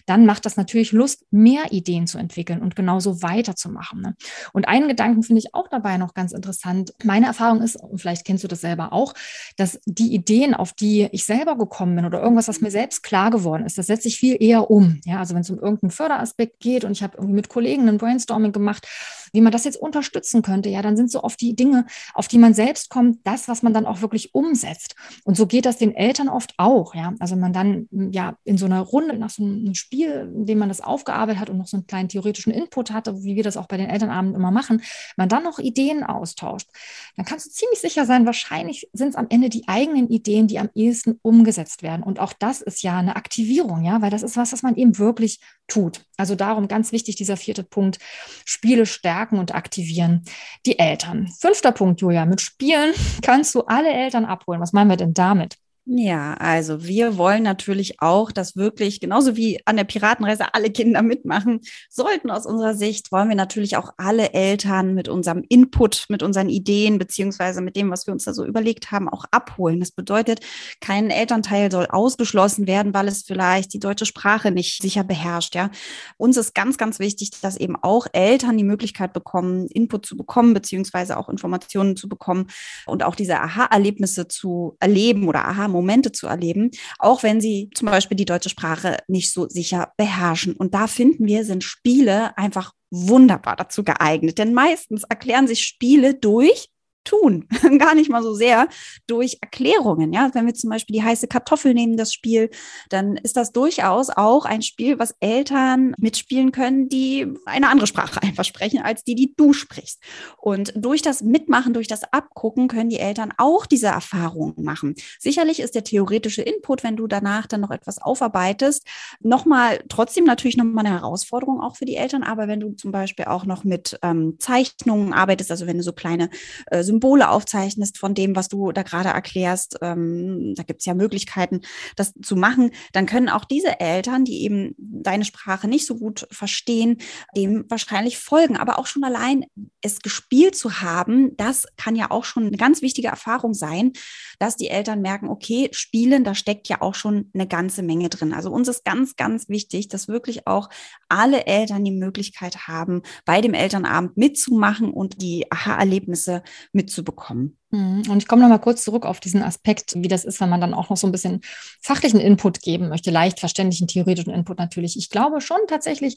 dann 0.06 0.26
macht 0.26 0.46
das 0.46 0.56
natürlich 0.56 0.92
Lust, 0.92 1.24
mehr 1.30 1.72
Ideen 1.72 2.06
zu 2.06 2.18
entwickeln 2.18 2.60
und 2.60 2.76
genauso 2.76 3.22
weiterzumachen. 3.22 4.00
Ne? 4.00 4.16
Und 4.52 4.68
einen 4.68 4.88
Gedanken 4.88 5.22
finde 5.22 5.40
ich 5.40 5.54
auch 5.54 5.68
dabei 5.68 5.96
noch 5.96 6.14
ganz 6.14 6.32
interessant. 6.32 6.94
Meine 7.02 7.26
Erfahrung 7.26 7.62
ist, 7.62 7.76
und 7.76 8.00
vielleicht 8.00 8.24
kennst 8.24 8.44
du 8.44 8.48
das 8.48 8.60
selber 8.60 8.92
auch, 8.92 9.14
dass 9.56 9.80
die 9.86 10.14
Ideen, 10.14 10.54
auf 10.54 10.72
die 10.72 11.08
ich 11.12 11.24
selber 11.24 11.56
gekommen 11.56 11.96
bin 11.96 12.04
oder 12.04 12.22
irgendwas, 12.22 12.48
was 12.48 12.60
mir 12.60 12.70
selbst 12.70 13.02
klar 13.02 13.30
geworden 13.30 13.64
ist, 13.64 13.78
das 13.78 13.86
setze 13.86 14.08
ich 14.08 14.18
viel 14.18 14.36
eher 14.38 14.70
um. 14.70 15.00
Ja, 15.04 15.18
also 15.18 15.34
wenn 15.34 15.42
es 15.42 15.50
um 15.50 15.58
irgendeinen 15.58 15.90
Förderaspekt 15.90 16.60
geht 16.60 16.84
und 16.84 16.92
ich 16.92 17.02
habe 17.02 17.16
irgendwie 17.16 17.34
mit 17.34 17.48
Kollegen 17.48 17.88
ein 17.88 17.98
Brainstorming 17.98 18.52
gemacht, 18.52 18.86
wie 19.34 19.40
man 19.40 19.52
das 19.52 19.64
jetzt 19.64 19.76
unterstützen 19.76 20.42
könnte, 20.42 20.68
ja, 20.68 20.80
dann 20.80 20.96
sind 20.96 21.10
so 21.10 21.22
oft 21.22 21.40
die 21.40 21.56
Dinge, 21.56 21.86
auf 22.14 22.28
die 22.28 22.38
man 22.38 22.54
selbst 22.54 22.88
kommt, 22.88 23.18
das, 23.24 23.48
was 23.48 23.62
man 23.62 23.74
dann 23.74 23.84
auch 23.84 24.00
wirklich 24.00 24.34
umsetzt. 24.34 24.94
Und 25.24 25.36
so 25.36 25.46
geht 25.46 25.66
das 25.66 25.76
den 25.76 25.94
Eltern 25.94 26.28
oft 26.28 26.54
auch, 26.56 26.94
ja. 26.94 27.14
Also 27.18 27.36
man 27.36 27.52
dann 27.52 27.88
ja 27.90 28.36
in 28.44 28.56
so 28.56 28.66
einer 28.66 28.80
Runde 28.80 29.18
nach 29.18 29.30
so 29.30 29.42
einem 29.42 29.74
Spiel, 29.74 30.32
in 30.34 30.46
dem 30.46 30.58
man 30.58 30.68
das 30.68 30.80
aufgearbeitet 30.80 31.40
hat 31.40 31.50
und 31.50 31.58
noch 31.58 31.66
so 31.66 31.76
einen 31.76 31.86
kleinen 31.86 32.08
theoretischen 32.08 32.52
Input 32.52 32.92
hatte, 32.92 33.22
wie 33.24 33.34
wir 33.34 33.42
das 33.42 33.56
auch 33.56 33.66
bei 33.66 33.76
den 33.76 33.90
Elternabenden 33.90 34.36
immer 34.36 34.52
machen, 34.52 34.82
man 35.16 35.28
dann 35.28 35.42
noch 35.42 35.58
Ideen 35.58 36.04
austauscht, 36.04 36.68
dann 37.16 37.26
kannst 37.26 37.46
du 37.46 37.50
ziemlich 37.50 37.80
sicher 37.80 38.06
sein, 38.06 38.26
wahrscheinlich 38.26 38.88
sind 38.92 39.10
es 39.10 39.16
am 39.16 39.26
Ende 39.30 39.48
die 39.48 39.66
eigenen 39.66 40.08
Ideen, 40.08 40.46
die 40.46 40.60
am 40.60 40.70
ehesten 40.74 41.18
umgesetzt 41.22 41.82
werden. 41.82 42.02
Und 42.04 42.20
auch 42.20 42.32
das 42.32 42.62
ist 42.62 42.82
ja 42.82 42.98
eine 42.98 43.16
Aktivierung, 43.16 43.84
ja, 43.84 44.00
weil 44.00 44.10
das 44.10 44.22
ist 44.22 44.36
was, 44.36 44.52
was 44.52 44.62
man 44.62 44.76
eben 44.76 44.98
wirklich 44.98 45.40
tut. 45.66 46.04
Also 46.16 46.34
darum 46.34 46.68
ganz 46.68 46.92
wichtig 46.92 47.16
dieser 47.16 47.36
vierte 47.36 47.64
Punkt, 47.64 47.98
Spiele 48.44 48.86
stärken 48.86 49.23
und 49.32 49.54
aktivieren 49.54 50.24
die 50.66 50.78
Eltern. 50.78 51.28
Fünfter 51.40 51.72
Punkt, 51.72 52.00
Julia, 52.00 52.26
mit 52.26 52.40
Spielen 52.40 52.94
kannst 53.22 53.54
du 53.54 53.62
alle 53.62 53.92
Eltern 53.92 54.24
abholen. 54.24 54.60
Was 54.60 54.72
meinen 54.72 54.90
wir 54.90 54.96
denn 54.96 55.14
damit? 55.14 55.58
Ja, 55.86 56.32
also 56.38 56.82
wir 56.86 57.18
wollen 57.18 57.42
natürlich 57.42 58.00
auch, 58.00 58.32
dass 58.32 58.56
wirklich, 58.56 59.00
genauso 59.00 59.36
wie 59.36 59.60
an 59.66 59.76
der 59.76 59.84
Piratenreise 59.84 60.54
alle 60.54 60.70
Kinder 60.70 61.02
mitmachen 61.02 61.60
sollten 61.90 62.30
aus 62.30 62.46
unserer 62.46 62.72
Sicht, 62.72 63.12
wollen 63.12 63.28
wir 63.28 63.36
natürlich 63.36 63.76
auch 63.76 63.90
alle 63.98 64.32
Eltern 64.32 64.94
mit 64.94 65.08
unserem 65.10 65.44
Input, 65.46 66.06
mit 66.08 66.22
unseren 66.22 66.48
Ideen, 66.48 66.96
beziehungsweise 66.96 67.60
mit 67.60 67.76
dem, 67.76 67.90
was 67.90 68.06
wir 68.06 68.14
uns 68.14 68.24
da 68.24 68.32
so 68.32 68.46
überlegt 68.46 68.92
haben, 68.92 69.10
auch 69.10 69.26
abholen. 69.30 69.78
Das 69.78 69.90
bedeutet, 69.90 70.40
kein 70.80 71.10
Elternteil 71.10 71.70
soll 71.70 71.86
ausgeschlossen 71.86 72.66
werden, 72.66 72.94
weil 72.94 73.06
es 73.06 73.22
vielleicht 73.22 73.74
die 73.74 73.80
deutsche 73.80 74.06
Sprache 74.06 74.50
nicht 74.50 74.80
sicher 74.80 75.04
beherrscht. 75.04 75.54
Ja, 75.54 75.70
uns 76.16 76.38
ist 76.38 76.54
ganz, 76.54 76.78
ganz 76.78 76.98
wichtig, 76.98 77.30
dass 77.42 77.58
eben 77.58 77.76
auch 77.76 78.06
Eltern 78.14 78.56
die 78.56 78.64
Möglichkeit 78.64 79.12
bekommen, 79.12 79.66
Input 79.66 80.06
zu 80.06 80.16
bekommen, 80.16 80.54
beziehungsweise 80.54 81.18
auch 81.18 81.28
Informationen 81.28 81.94
zu 81.94 82.08
bekommen 82.08 82.46
und 82.86 83.02
auch 83.02 83.16
diese 83.16 83.38
Aha-Erlebnisse 83.38 84.28
zu 84.28 84.78
erleben 84.80 85.28
oder 85.28 85.46
Aha 85.46 85.73
Momente 85.74 86.12
zu 86.12 86.26
erleben, 86.26 86.70
auch 86.98 87.22
wenn 87.22 87.40
sie 87.40 87.70
zum 87.74 87.86
Beispiel 87.86 88.16
die 88.16 88.24
deutsche 88.24 88.48
Sprache 88.48 88.98
nicht 89.08 89.32
so 89.32 89.48
sicher 89.48 89.92
beherrschen. 89.96 90.54
Und 90.54 90.74
da 90.74 90.86
finden 90.86 91.26
wir, 91.26 91.44
sind 91.44 91.62
Spiele 91.64 92.36
einfach 92.38 92.72
wunderbar 92.90 93.56
dazu 93.56 93.84
geeignet. 93.84 94.38
Denn 94.38 94.54
meistens 94.54 95.04
erklären 95.04 95.46
sich 95.46 95.64
Spiele 95.64 96.14
durch 96.14 96.68
tun, 97.04 97.48
gar 97.78 97.94
nicht 97.94 98.10
mal 98.10 98.22
so 98.22 98.34
sehr 98.34 98.68
durch 99.06 99.38
Erklärungen. 99.40 100.12
Ja, 100.12 100.30
wenn 100.34 100.46
wir 100.46 100.54
zum 100.54 100.70
Beispiel 100.70 100.94
die 100.94 101.02
heiße 101.02 101.28
Kartoffel 101.28 101.74
nehmen, 101.74 101.96
das 101.96 102.12
Spiel, 102.12 102.50
dann 102.88 103.16
ist 103.16 103.36
das 103.36 103.52
durchaus 103.52 104.10
auch 104.10 104.44
ein 104.44 104.62
Spiel, 104.62 104.98
was 104.98 105.14
Eltern 105.20 105.94
mitspielen 105.98 106.52
können, 106.52 106.88
die 106.88 107.26
eine 107.46 107.68
andere 107.68 107.86
Sprache 107.86 108.20
einfach 108.22 108.44
sprechen 108.44 108.80
als 108.82 109.04
die, 109.04 109.14
die 109.14 109.34
du 109.36 109.52
sprichst. 109.52 110.02
Und 110.38 110.72
durch 110.76 111.02
das 111.02 111.22
Mitmachen, 111.22 111.74
durch 111.74 111.88
das 111.88 112.04
Abgucken 112.12 112.68
können 112.68 112.90
die 112.90 112.98
Eltern 112.98 113.32
auch 113.36 113.66
diese 113.66 113.88
Erfahrungen 113.88 114.62
machen. 114.64 114.94
Sicherlich 115.18 115.60
ist 115.60 115.74
der 115.74 115.84
theoretische 115.84 116.42
Input, 116.42 116.82
wenn 116.82 116.96
du 116.96 117.06
danach 117.06 117.46
dann 117.46 117.60
noch 117.60 117.70
etwas 117.70 118.00
aufarbeitest, 118.00 118.86
nochmal 119.20 119.82
trotzdem 119.88 120.24
natürlich 120.24 120.56
nochmal 120.56 120.86
eine 120.86 120.94
Herausforderung 120.94 121.60
auch 121.60 121.76
für 121.76 121.84
die 121.84 121.96
Eltern. 121.96 122.22
Aber 122.22 122.48
wenn 122.48 122.60
du 122.60 122.72
zum 122.72 122.92
Beispiel 122.92 123.26
auch 123.26 123.44
noch 123.44 123.64
mit 123.64 123.98
ähm, 124.02 124.36
Zeichnungen 124.38 125.12
arbeitest, 125.12 125.50
also 125.50 125.66
wenn 125.66 125.78
du 125.78 125.82
so 125.82 125.92
kleine 125.92 126.30
äh, 126.66 126.82
Symbole 126.94 127.28
aufzeichnest 127.28 127.98
von 127.98 128.14
dem, 128.14 128.36
was 128.36 128.48
du 128.48 128.70
da 128.70 128.82
gerade 128.82 129.08
erklärst, 129.08 129.78
ähm, 129.82 130.54
da 130.56 130.62
gibt 130.62 130.80
es 130.80 130.86
ja 130.86 130.94
Möglichkeiten, 130.94 131.62
das 131.96 132.14
zu 132.22 132.36
machen, 132.36 132.70
dann 132.92 133.06
können 133.06 133.28
auch 133.28 133.44
diese 133.44 133.80
Eltern, 133.80 134.24
die 134.24 134.42
eben 134.44 134.76
deine 134.78 135.24
Sprache 135.24 135.66
nicht 135.66 135.86
so 135.86 135.96
gut 135.96 136.28
verstehen, 136.30 136.98
dem 137.36 137.64
wahrscheinlich 137.68 138.18
folgen. 138.18 138.56
Aber 138.56 138.78
auch 138.78 138.86
schon 138.86 139.02
allein 139.02 139.44
es 139.80 139.98
gespielt 139.98 140.54
zu 140.54 140.80
haben, 140.80 141.36
das 141.36 141.66
kann 141.76 141.96
ja 141.96 142.12
auch 142.12 142.24
schon 142.24 142.46
eine 142.46 142.56
ganz 142.56 142.80
wichtige 142.80 143.08
Erfahrung 143.08 143.54
sein, 143.54 143.92
dass 144.38 144.56
die 144.56 144.68
Eltern 144.68 145.02
merken, 145.02 145.28
okay, 145.28 145.68
spielen, 145.72 146.22
da 146.22 146.34
steckt 146.34 146.68
ja 146.68 146.80
auch 146.80 146.94
schon 146.94 147.30
eine 147.34 147.48
ganze 147.48 147.82
Menge 147.82 148.08
drin. 148.08 148.32
Also 148.32 148.50
uns 148.50 148.68
ist 148.68 148.84
ganz, 148.84 149.16
ganz 149.16 149.48
wichtig, 149.48 149.88
dass 149.88 150.06
wirklich 150.06 150.46
auch 150.46 150.68
alle 151.08 151.46
Eltern 151.46 151.84
die 151.84 151.90
Möglichkeit 151.90 152.68
haben, 152.68 153.02
bei 153.24 153.40
dem 153.40 153.54
Elternabend 153.54 154.16
mitzumachen 154.16 154.92
und 154.92 155.20
die 155.20 155.50
Aha-Erlebnisse 155.50 156.42
mit 156.72 156.83
mitzubekommen. 156.84 157.58
Mhm. 157.74 158.08
Und 158.08 158.18
ich 158.18 158.28
komme 158.28 158.42
noch 158.42 158.48
mal 158.48 158.58
kurz 158.58 158.84
zurück 158.84 159.04
auf 159.04 159.18
diesen 159.18 159.42
Aspekt, 159.42 159.94
wie 159.96 160.06
das 160.06 160.24
ist, 160.24 160.40
wenn 160.40 160.48
man 160.48 160.60
dann 160.60 160.74
auch 160.74 160.90
noch 160.90 160.96
so 160.96 161.08
ein 161.08 161.12
bisschen 161.12 161.40
fachlichen 161.82 162.20
Input 162.20 162.62
geben 162.62 162.88
möchte, 162.88 163.10
leicht 163.10 163.40
verständlichen 163.40 163.88
theoretischen 163.88 164.32
Input 164.32 164.58
natürlich. 164.58 164.96
Ich 164.96 165.10
glaube 165.10 165.40
schon 165.40 165.58
tatsächlich, 165.66 166.16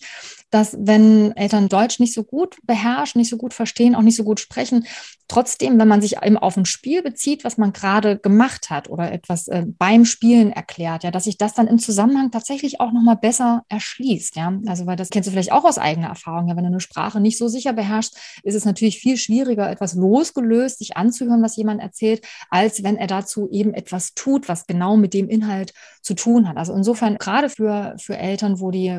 dass 0.52 0.78
wenn 0.80 1.36
Eltern 1.36 1.68
Deutsch 1.68 2.00
nicht 2.00 2.14
so 2.14 2.24
gut 2.24 2.58
beherrschen, 2.64 3.20
nicht 3.20 3.30
so 3.30 3.38
gut 3.38 3.56
verstehen, 3.56 3.96
auch 3.96 4.04
nicht 4.04 4.16
so 4.16 4.24
gut 4.24 4.40
sprechen, 4.40 4.86
trotzdem, 5.28 5.78
wenn 5.80 5.88
man 5.88 6.02
sich 6.02 6.18
eben 6.24 6.38
auf 6.38 6.58
ein 6.58 6.66
Spiel 6.66 7.02
bezieht, 7.02 7.44
was 7.44 7.58
man 7.58 7.74
gerade 7.74 8.18
gemacht 8.18 8.70
hat 8.70 8.90
oder 8.90 9.12
etwas 9.12 9.48
äh, 9.48 9.66
beim 9.68 10.06
Spielen 10.06 10.52
erklärt, 10.52 11.04
ja, 11.04 11.12
dass 11.12 11.26
sich 11.26 11.38
das 11.38 11.54
dann 11.54 11.68
im 11.68 11.80
Zusammenhang 11.80 12.32
tatsächlich 12.32 12.80
auch 12.80 12.92
noch 12.92 13.02
mal 13.02 13.16
besser 13.16 13.64
erschließt, 13.68 14.36
ja. 14.36 14.54
Also 14.68 14.86
weil 14.86 14.96
das 14.96 15.10
kennst 15.10 15.28
du 15.28 15.32
vielleicht 15.32 15.52
auch 15.52 15.66
aus 15.66 15.78
eigener 15.78 16.08
Erfahrung, 16.08 16.48
ja, 16.48 16.56
wenn 16.56 16.64
du 16.64 16.70
eine 16.70 16.80
Sprache 16.80 17.20
nicht 17.20 17.38
so 17.38 17.48
sicher 17.48 17.74
beherrschst, 17.74 18.16
ist 18.44 18.56
es 18.56 18.66
natürlich 18.66 19.00
viel 19.00 19.18
schwieriger, 19.18 19.70
etwas 19.70 19.96
losgelöst 19.96 20.80
sich 20.80 20.96
anzuhören, 20.96 21.42
was 21.48 21.56
jemand 21.56 21.82
erzählt, 21.82 22.26
als 22.50 22.84
wenn 22.84 22.98
er 22.98 23.08
dazu 23.08 23.50
eben 23.50 23.74
etwas 23.74 24.14
tut, 24.14 24.50
was 24.50 24.68
genau 24.68 24.98
mit 24.98 25.14
dem 25.14 25.30
Inhalt 25.30 25.74
zu 26.02 26.14
tun 26.14 26.48
hat. 26.48 26.58
Also 26.58 26.74
insofern, 26.74 27.18
gerade 27.18 27.50
für, 27.50 27.96
für 27.98 28.18
Eltern, 28.18 28.60
wo 28.60 28.70
die 28.70 28.90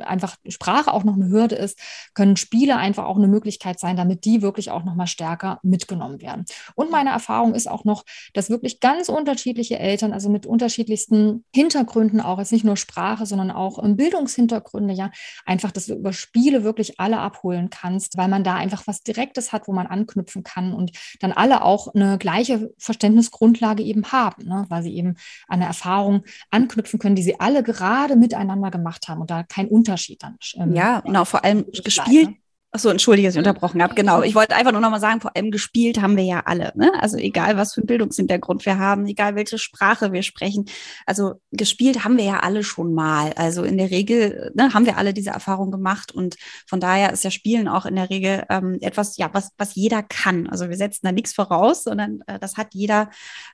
einfach 0.00 0.36
Sprache 0.48 0.92
auch 0.92 1.04
noch 1.04 1.14
eine 1.14 1.28
Hürde 1.28 1.54
ist, 1.54 1.78
können 2.14 2.36
Spiele 2.36 2.76
einfach 2.76 3.04
auch 3.04 3.16
eine 3.16 3.28
Möglichkeit 3.28 3.78
sein, 3.78 3.96
damit 3.96 4.24
die 4.24 4.42
wirklich 4.42 4.70
auch 4.70 4.84
noch 4.84 4.94
mal 4.94 5.06
stärker 5.06 5.60
mitgenommen 5.62 6.20
werden. 6.22 6.44
Und 6.74 6.90
meine 6.90 7.10
Erfahrung 7.10 7.54
ist 7.54 7.68
auch 7.68 7.84
noch, 7.84 8.04
dass 8.32 8.50
wirklich 8.50 8.80
ganz 8.80 9.08
unterschiedliche 9.08 9.78
Eltern, 9.78 10.12
also 10.12 10.30
mit 10.30 10.46
unterschiedlichsten 10.46 11.44
Hintergründen 11.54 12.20
auch, 12.20 12.38
jetzt 12.38 12.52
nicht 12.52 12.64
nur 12.64 12.76
Sprache, 12.76 13.26
sondern 13.26 13.50
auch 13.50 13.78
Bildungshintergründe, 13.82 14.94
ja, 14.94 15.10
einfach, 15.44 15.72
dass 15.72 15.86
du 15.86 15.94
über 15.94 16.12
Spiele 16.12 16.64
wirklich 16.64 17.00
alle 17.00 17.18
abholen 17.18 17.70
kannst, 17.70 18.16
weil 18.16 18.28
man 18.28 18.44
da 18.44 18.54
einfach 18.54 18.86
was 18.86 19.02
Direktes 19.02 19.52
hat, 19.52 19.68
wo 19.68 19.72
man 19.72 19.86
anknüpfen 19.86 20.42
kann 20.44 20.72
und 20.72 20.92
dann 21.20 21.32
alle 21.32 21.62
auch 21.62 21.94
eine 22.02 22.18
gleiche 22.18 22.72
Verständnisgrundlage 22.78 23.82
eben 23.82 24.10
haben, 24.12 24.44
ne? 24.44 24.66
weil 24.68 24.82
sie 24.82 24.94
eben 24.94 25.16
an 25.46 25.58
eine 25.58 25.66
Erfahrung 25.66 26.24
anknüpfen 26.50 26.98
können, 26.98 27.16
die 27.16 27.22
sie 27.22 27.40
alle 27.40 27.62
gerade 27.62 28.16
miteinander 28.16 28.70
gemacht 28.70 29.08
haben 29.08 29.20
und 29.20 29.30
da 29.30 29.42
kein 29.42 29.68
Unterschied 29.68 30.22
dann. 30.22 30.36
Ähm, 30.54 30.74
ja, 30.74 30.98
und 31.00 31.16
auch 31.16 31.26
vor 31.26 31.44
allem 31.44 31.66
gespielt. 31.72 32.30
Ne? 32.30 32.36
Achso, 32.70 32.90
entschuldige, 32.90 33.26
dass 33.26 33.34
ich 33.34 33.38
unterbrochen 33.38 33.82
habe. 33.82 33.94
Genau. 33.94 34.20
Ich 34.20 34.34
wollte 34.34 34.54
einfach 34.54 34.72
nur 34.72 34.82
noch 34.82 34.90
mal 34.90 35.00
sagen, 35.00 35.22
vor 35.22 35.34
allem 35.34 35.50
gespielt 35.50 36.02
haben 36.02 36.18
wir 36.18 36.24
ja 36.24 36.42
alle. 36.44 36.72
Ne? 36.74 36.92
Also 37.00 37.16
egal, 37.16 37.56
was 37.56 37.72
für 37.72 37.80
einen 37.80 37.86
Bildungshintergrund 37.86 38.66
wir 38.66 38.78
haben, 38.78 39.06
egal 39.06 39.36
welche 39.36 39.56
Sprache 39.56 40.12
wir 40.12 40.22
sprechen. 40.22 40.66
Also 41.06 41.40
gespielt 41.50 42.04
haben 42.04 42.18
wir 42.18 42.24
ja 42.24 42.40
alle 42.40 42.62
schon 42.62 42.92
mal. 42.92 43.32
Also 43.36 43.64
in 43.64 43.78
der 43.78 43.90
Regel 43.90 44.52
ne, 44.54 44.74
haben 44.74 44.84
wir 44.84 44.98
alle 44.98 45.14
diese 45.14 45.30
Erfahrung 45.30 45.70
gemacht. 45.70 46.12
Und 46.12 46.36
von 46.68 46.78
daher 46.78 47.10
ist 47.10 47.24
ja 47.24 47.30
Spielen 47.30 47.68
auch 47.68 47.86
in 47.86 47.96
der 47.96 48.10
Regel 48.10 48.44
ähm, 48.50 48.76
etwas, 48.82 49.16
ja, 49.16 49.30
was, 49.32 49.50
was 49.56 49.74
jeder 49.74 50.02
kann. 50.02 50.46
Also 50.46 50.68
wir 50.68 50.76
setzen 50.76 51.06
da 51.06 51.12
nichts 51.12 51.32
voraus, 51.32 51.84
sondern 51.84 52.20
äh, 52.26 52.38
das 52.38 52.58
hat 52.58 52.74
jeder, 52.74 53.08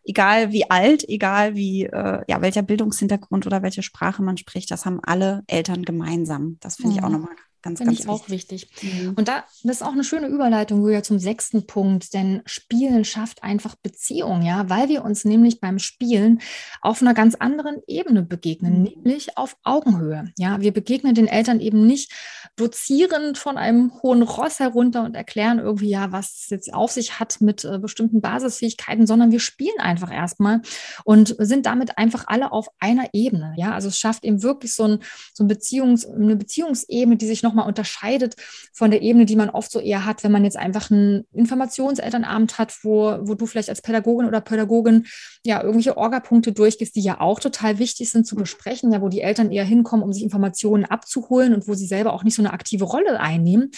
egal 0.05 0.51
wie 0.51 0.69
alt, 0.71 1.09
egal 1.09 1.55
wie, 1.55 1.85
äh, 1.85 2.23
ja, 2.27 2.43
welcher 2.43 2.63
Bildungshintergrund 2.63 3.47
oder 3.47 3.63
welche 3.63 3.85
Sprache 3.85 4.25
man 4.25 4.39
spricht, 4.39 4.73
das 4.73 4.85
haben 4.85 4.99
alle 5.05 5.45
Eltern 5.47 5.85
gemeinsam. 5.85 6.57
Das 6.59 6.77
finde 6.77 6.91
mhm. 6.91 6.99
ich 6.99 7.05
auch 7.05 7.11
nochmal 7.11 7.37
Ganz, 7.65 7.79
Finde 7.79 7.95
ganz 7.95 8.05
ich 8.05 8.09
auch 8.11 8.29
wichtig. 8.29 8.69
Mhm. 8.83 9.15
Und 9.17 9.27
da, 9.27 9.45
das 9.63 9.77
ist 9.77 9.83
auch 9.83 9.95
eine 9.95 10.05
schöne 10.05 10.27
Überleitung, 10.27 10.83
Julia, 10.83 11.03
zum 11.03 11.19
sechsten 11.19 11.67
Punkt, 11.67 12.13
denn 12.13 12.43
Spielen 12.45 13.07
schafft 13.07 13.43
einfach 13.43 13.75
Beziehung, 13.75 14.43
ja, 14.43 14.69
weil 14.69 14.91
wir 14.91 15.03
uns 15.03 15.25
nämlich 15.25 15.61
beim 15.61 15.79
Spielen 15.79 16.43
auf 16.83 17.01
einer 17.01 17.15
ganz 17.15 17.37
anderen 17.37 17.79
Ebene 17.87 18.23
begegnen, 18.23 18.81
mhm. 18.81 18.83
nämlich 18.83 19.39
auf 19.39 19.57
Augenhöhe. 19.63 20.27
Ja, 20.37 20.61
wir 20.61 20.75
begegnen 20.75 21.15
den 21.15 21.27
Eltern 21.27 21.59
eben 21.59 21.87
nicht 21.87 22.13
dozierend 22.57 23.39
von 23.39 23.57
einem 23.57 23.93
hohen 24.03 24.21
Ross 24.21 24.61
herunter 24.61 25.03
und 25.03 25.17
erklären 25.17 25.59
irgendwie, 25.59 25.89
ja, 25.89 26.13
was 26.13 26.43
es 26.43 26.51
jetzt 26.51 26.75
auf 26.75 26.93
sich 26.93 27.19
hat 27.19 27.41
mit 27.41 27.65
äh, 27.65 27.79
bestimmten 27.79 28.21
Basisfähigkeiten, 28.21 29.07
sondern 29.07 29.33
wir 29.33 29.41
spielen 29.41 29.79
einfach 29.79 30.13
erstmal 30.13 30.61
und 31.05 31.35
sind 31.39 31.65
damit 31.65 31.97
einfach 31.97 32.25
alle 32.27 32.53
auf 32.53 32.69
einer 32.79 33.09
Ebene. 33.15 33.55
Ja, 33.57 33.73
also 33.73 33.89
es 33.89 33.99
schafft 33.99 34.27
eben 34.27 34.43
wirklich 34.43 34.75
so, 34.75 34.85
ein, 34.85 34.99
so 35.33 35.45
ein 35.45 35.49
Beziehungs-, 35.49 36.07
eine 36.07 36.37
Beziehungsebene, 36.37 37.17
die 37.17 37.27
sich 37.27 37.43
noch 37.43 37.54
nochmal 37.55 37.69
unterscheidet 37.69 38.35
von 38.73 38.91
der 38.91 39.03
Ebene, 39.03 39.25
die 39.25 39.37
man 39.37 39.51
oft 39.51 39.71
so 39.71 39.79
eher 39.79 40.05
hat, 40.05 40.25
wenn 40.25 40.33
man 40.33 40.45
jetzt 40.45 40.57
einfach 40.57 40.91
einen 40.91 41.25
Informationselternabend 41.33 42.59
hat, 42.59 42.75
wo, 42.83 43.17
wo 43.23 43.35
du 43.35 43.47
vielleicht 43.47 43.69
als 43.69 43.81
Pädagogin 43.81 44.27
oder 44.27 44.41
Pädagogin 44.41 45.07
ja 45.45 45.61
irgendwelche 45.61 45.97
Orga-Punkte 45.97 46.53
durchgehst, 46.53 46.97
die 46.97 47.03
ja 47.03 47.21
auch 47.21 47.39
total 47.39 47.79
wichtig 47.79 48.11
sind 48.11 48.27
zu 48.27 48.35
besprechen, 48.35 48.93
ja, 48.93 49.01
wo 49.01 49.09
die 49.09 49.21
Eltern 49.21 49.53
eher 49.53 49.65
hinkommen, 49.65 50.05
um 50.05 50.13
sich 50.13 50.25
Informationen 50.25 50.85
abzuholen 50.85 51.55
und 51.55 51.69
wo 51.69 51.75
sie 51.75 51.87
selber 51.87 52.13
auch 52.13 52.25
nicht 52.25 52.35
so 52.35 52.43
eine 52.43 52.53
aktive 52.53 52.85
Rolle 52.85 53.21
einnehmen. 53.21 53.71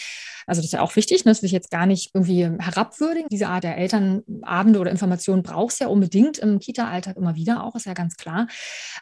Also 0.46 0.60
das 0.60 0.66
ist 0.66 0.72
ja 0.72 0.80
auch 0.80 0.94
wichtig, 0.94 1.24
ne? 1.24 1.32
das 1.32 1.42
will 1.42 1.48
ich 1.48 1.52
jetzt 1.52 1.72
gar 1.72 1.86
nicht 1.86 2.10
irgendwie 2.14 2.44
herabwürdigen. 2.44 3.28
Diese 3.30 3.48
Art 3.48 3.64
der 3.64 3.76
Elternabende 3.78 4.78
oder 4.78 4.92
Informationen 4.92 5.42
brauchst 5.42 5.80
ja 5.80 5.88
unbedingt 5.88 6.38
im 6.38 6.60
Kita-Alltag 6.60 7.16
immer 7.16 7.34
wieder 7.34 7.64
auch, 7.64 7.74
ist 7.74 7.86
ja 7.86 7.94
ganz 7.94 8.16
klar. 8.16 8.46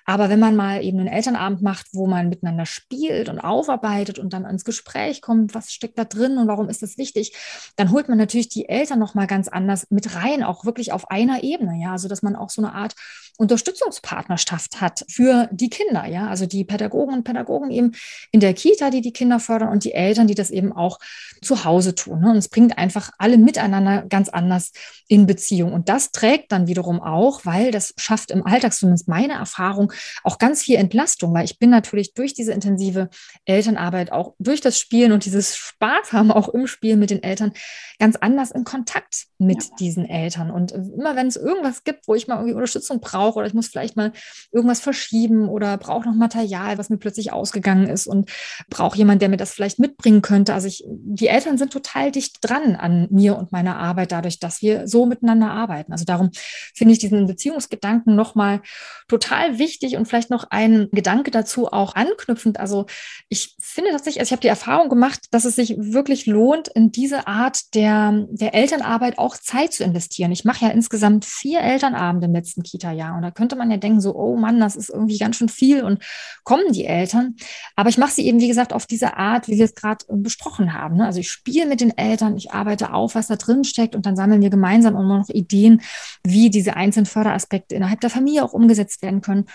Aber 0.06 0.30
wenn 0.30 0.40
man 0.40 0.56
mal 0.56 0.82
eben 0.82 0.98
einen 0.98 1.08
Elternabend 1.08 1.60
macht, 1.60 1.88
wo 1.92 2.06
man 2.06 2.30
miteinander 2.30 2.64
spielt 2.64 3.28
und 3.28 3.40
aufarbeitet 3.40 4.18
und 4.18 4.32
dann 4.32 4.46
ans 4.64 4.74
Gespräch 4.76 5.20
kommt, 5.20 5.54
was 5.54 5.72
steckt 5.72 5.98
da 5.98 6.04
drin 6.04 6.38
und 6.38 6.48
warum 6.48 6.68
ist 6.68 6.82
das 6.82 6.98
wichtig, 6.98 7.32
dann 7.76 7.90
holt 7.90 8.08
man 8.08 8.18
natürlich 8.18 8.48
die 8.48 8.68
Eltern 8.68 8.98
noch 8.98 9.14
mal 9.14 9.26
ganz 9.26 9.48
anders 9.48 9.86
mit 9.90 10.14
rein, 10.14 10.42
auch 10.42 10.64
wirklich 10.64 10.92
auf 10.92 11.10
einer 11.10 11.42
Ebene, 11.42 11.80
ja, 11.80 11.92
also 11.92 12.08
dass 12.08 12.22
man 12.22 12.36
auch 12.36 12.50
so 12.50 12.62
eine 12.62 12.74
Art 12.74 12.94
Unterstützungspartnerschaft 13.36 14.80
hat 14.80 15.04
für 15.10 15.48
die 15.50 15.68
Kinder, 15.68 16.06
ja, 16.06 16.28
also 16.28 16.46
die 16.46 16.64
Pädagogen 16.64 17.14
und 17.14 17.24
Pädagogen 17.24 17.72
eben 17.72 17.92
in 18.30 18.38
der 18.38 18.54
Kita, 18.54 18.90
die 18.90 19.00
die 19.00 19.12
Kinder 19.12 19.40
fördern 19.40 19.70
und 19.70 19.82
die 19.82 19.92
Eltern, 19.92 20.28
die 20.28 20.36
das 20.36 20.50
eben 20.50 20.72
auch 20.72 21.00
zu 21.42 21.64
Hause 21.64 21.96
tun. 21.96 22.20
Ne? 22.20 22.30
Und 22.30 22.36
es 22.36 22.48
bringt 22.48 22.78
einfach 22.78 23.10
alle 23.18 23.36
miteinander 23.36 24.02
ganz 24.02 24.28
anders 24.28 24.70
in 25.08 25.26
Beziehung. 25.26 25.72
Und 25.72 25.88
das 25.88 26.12
trägt 26.12 26.52
dann 26.52 26.68
wiederum 26.68 27.02
auch, 27.02 27.44
weil 27.44 27.72
das 27.72 27.92
schafft 27.96 28.30
im 28.30 28.46
Alltag, 28.46 28.72
zumindest 28.72 29.08
meine 29.08 29.34
Erfahrung, 29.34 29.92
auch 30.22 30.38
ganz 30.38 30.62
viel 30.62 30.76
Entlastung, 30.76 31.34
weil 31.34 31.44
ich 31.44 31.58
bin 31.58 31.70
natürlich 31.70 32.14
durch 32.14 32.34
diese 32.34 32.52
intensive 32.52 33.10
Elternarbeit, 33.46 34.12
auch 34.12 34.34
durch 34.38 34.60
das 34.60 34.78
Spielen 34.78 35.10
und 35.10 35.24
dieses 35.24 35.56
Spaß 35.56 36.12
haben, 36.12 36.30
auch 36.30 36.48
im 36.50 36.68
Spiel 36.68 36.96
mit 36.96 37.10
den 37.10 37.22
Eltern, 37.22 37.52
ganz 37.98 38.14
anders 38.14 38.52
in 38.52 38.62
Kontakt 38.62 39.26
mit 39.38 39.64
ja. 39.64 39.70
diesen 39.80 40.08
Eltern. 40.08 40.52
Und 40.52 40.70
immer 40.70 41.16
wenn 41.16 41.26
es 41.26 41.36
irgendwas 41.36 41.82
gibt, 41.82 42.06
wo 42.06 42.14
ich 42.14 42.28
mal 42.28 42.36
irgendwie 42.36 42.54
Unterstützung 42.54 43.00
brauche 43.00 43.23
oder 43.32 43.46
ich 43.46 43.54
muss 43.54 43.68
vielleicht 43.68 43.96
mal 43.96 44.12
irgendwas 44.52 44.80
verschieben 44.80 45.48
oder 45.48 45.76
brauche 45.78 46.06
noch 46.06 46.14
Material, 46.14 46.78
was 46.78 46.90
mir 46.90 46.98
plötzlich 46.98 47.32
ausgegangen 47.32 47.88
ist 47.88 48.06
und 48.06 48.30
brauche 48.68 48.96
jemand, 48.96 49.22
der 49.22 49.28
mir 49.28 49.36
das 49.36 49.52
vielleicht 49.52 49.78
mitbringen 49.78 50.22
könnte. 50.22 50.54
Also 50.54 50.68
ich, 50.68 50.84
die 50.86 51.28
Eltern 51.28 51.58
sind 51.58 51.72
total 51.72 52.10
dicht 52.10 52.38
dran 52.42 52.76
an 52.76 53.08
mir 53.10 53.36
und 53.36 53.52
meiner 53.52 53.76
Arbeit, 53.76 54.12
dadurch, 54.12 54.38
dass 54.38 54.62
wir 54.62 54.86
so 54.86 55.06
miteinander 55.06 55.50
arbeiten. 55.50 55.92
Also 55.92 56.04
darum 56.04 56.30
finde 56.74 56.92
ich 56.92 56.98
diesen 56.98 57.26
Beziehungsgedanken 57.26 58.14
nochmal 58.14 58.60
total 59.08 59.58
wichtig 59.58 59.96
und 59.96 60.06
vielleicht 60.06 60.30
noch 60.30 60.44
ein 60.50 60.88
Gedanke 60.92 61.30
dazu 61.30 61.68
auch 61.72 61.94
anknüpfend. 61.94 62.60
Also 62.60 62.86
ich 63.28 63.56
finde 63.60 63.90
tatsächlich, 63.90 64.20
also 64.20 64.28
ich 64.28 64.32
habe 64.32 64.42
die 64.42 64.48
Erfahrung 64.48 64.88
gemacht, 64.88 65.20
dass 65.30 65.44
es 65.44 65.56
sich 65.56 65.76
wirklich 65.78 66.26
lohnt, 66.26 66.68
in 66.68 66.92
diese 66.92 67.26
Art 67.26 67.74
der, 67.74 68.26
der 68.30 68.54
Elternarbeit 68.54 69.18
auch 69.18 69.36
Zeit 69.36 69.72
zu 69.72 69.84
investieren. 69.84 70.32
Ich 70.32 70.44
mache 70.44 70.64
ja 70.64 70.70
insgesamt 70.70 71.24
vier 71.24 71.60
Elternabende 71.60 72.26
im 72.26 72.32
letzten 72.34 72.62
Kita-Jahr 72.62 73.13
und 73.14 73.22
da 73.22 73.30
könnte 73.30 73.56
man 73.56 73.70
ja 73.70 73.76
denken, 73.76 74.00
so, 74.00 74.14
oh 74.14 74.36
Mann, 74.36 74.60
das 74.60 74.76
ist 74.76 74.90
irgendwie 74.90 75.18
ganz 75.18 75.36
schön 75.36 75.48
viel 75.48 75.82
und 75.82 76.02
kommen 76.44 76.72
die 76.72 76.84
Eltern. 76.84 77.36
Aber 77.76 77.88
ich 77.88 77.98
mache 77.98 78.12
sie 78.12 78.26
eben, 78.26 78.40
wie 78.40 78.48
gesagt, 78.48 78.72
auf 78.72 78.86
diese 78.86 79.16
Art, 79.16 79.48
wie 79.48 79.58
wir 79.58 79.64
es 79.64 79.74
gerade 79.74 80.04
besprochen 80.08 80.74
haben. 80.74 80.96
Ne? 80.96 81.06
Also 81.06 81.20
ich 81.20 81.30
spiele 81.30 81.66
mit 81.66 81.80
den 81.80 81.96
Eltern, 81.96 82.36
ich 82.36 82.52
arbeite 82.52 82.92
auf, 82.92 83.14
was 83.14 83.28
da 83.28 83.36
drin 83.36 83.64
steckt 83.64 83.94
und 83.94 84.06
dann 84.06 84.16
sammeln 84.16 84.42
wir 84.42 84.50
gemeinsam 84.50 84.94
immer 84.94 85.18
noch 85.18 85.28
Ideen, 85.28 85.82
wie 86.22 86.50
diese 86.50 86.76
einzelnen 86.76 87.06
Förderaspekte 87.06 87.74
innerhalb 87.74 88.00
der 88.00 88.10
Familie 88.10 88.44
auch 88.44 88.52
umgesetzt 88.52 89.02
werden 89.02 89.20
können. 89.20 89.46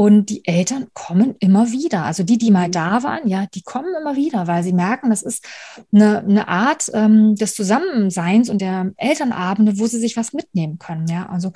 Und 0.00 0.30
die 0.30 0.46
Eltern 0.46 0.86
kommen 0.94 1.34
immer 1.40 1.72
wieder. 1.72 2.06
Also 2.06 2.22
die, 2.22 2.38
die 2.38 2.50
mal 2.50 2.68
mhm. 2.68 2.72
da 2.72 3.02
waren, 3.02 3.28
ja, 3.28 3.44
die 3.54 3.60
kommen 3.60 3.94
immer 4.00 4.16
wieder, 4.16 4.46
weil 4.46 4.62
sie 4.62 4.72
merken, 4.72 5.10
das 5.10 5.20
ist 5.20 5.46
eine, 5.92 6.20
eine 6.20 6.48
Art 6.48 6.90
ähm, 6.94 7.34
des 7.34 7.54
Zusammenseins 7.54 8.48
und 8.48 8.62
der 8.62 8.92
Elternabende, 8.96 9.78
wo 9.78 9.86
sie 9.86 9.98
sich 9.98 10.16
was 10.16 10.32
mitnehmen 10.32 10.78
können. 10.78 11.06
Ja, 11.06 11.28
also 11.28 11.52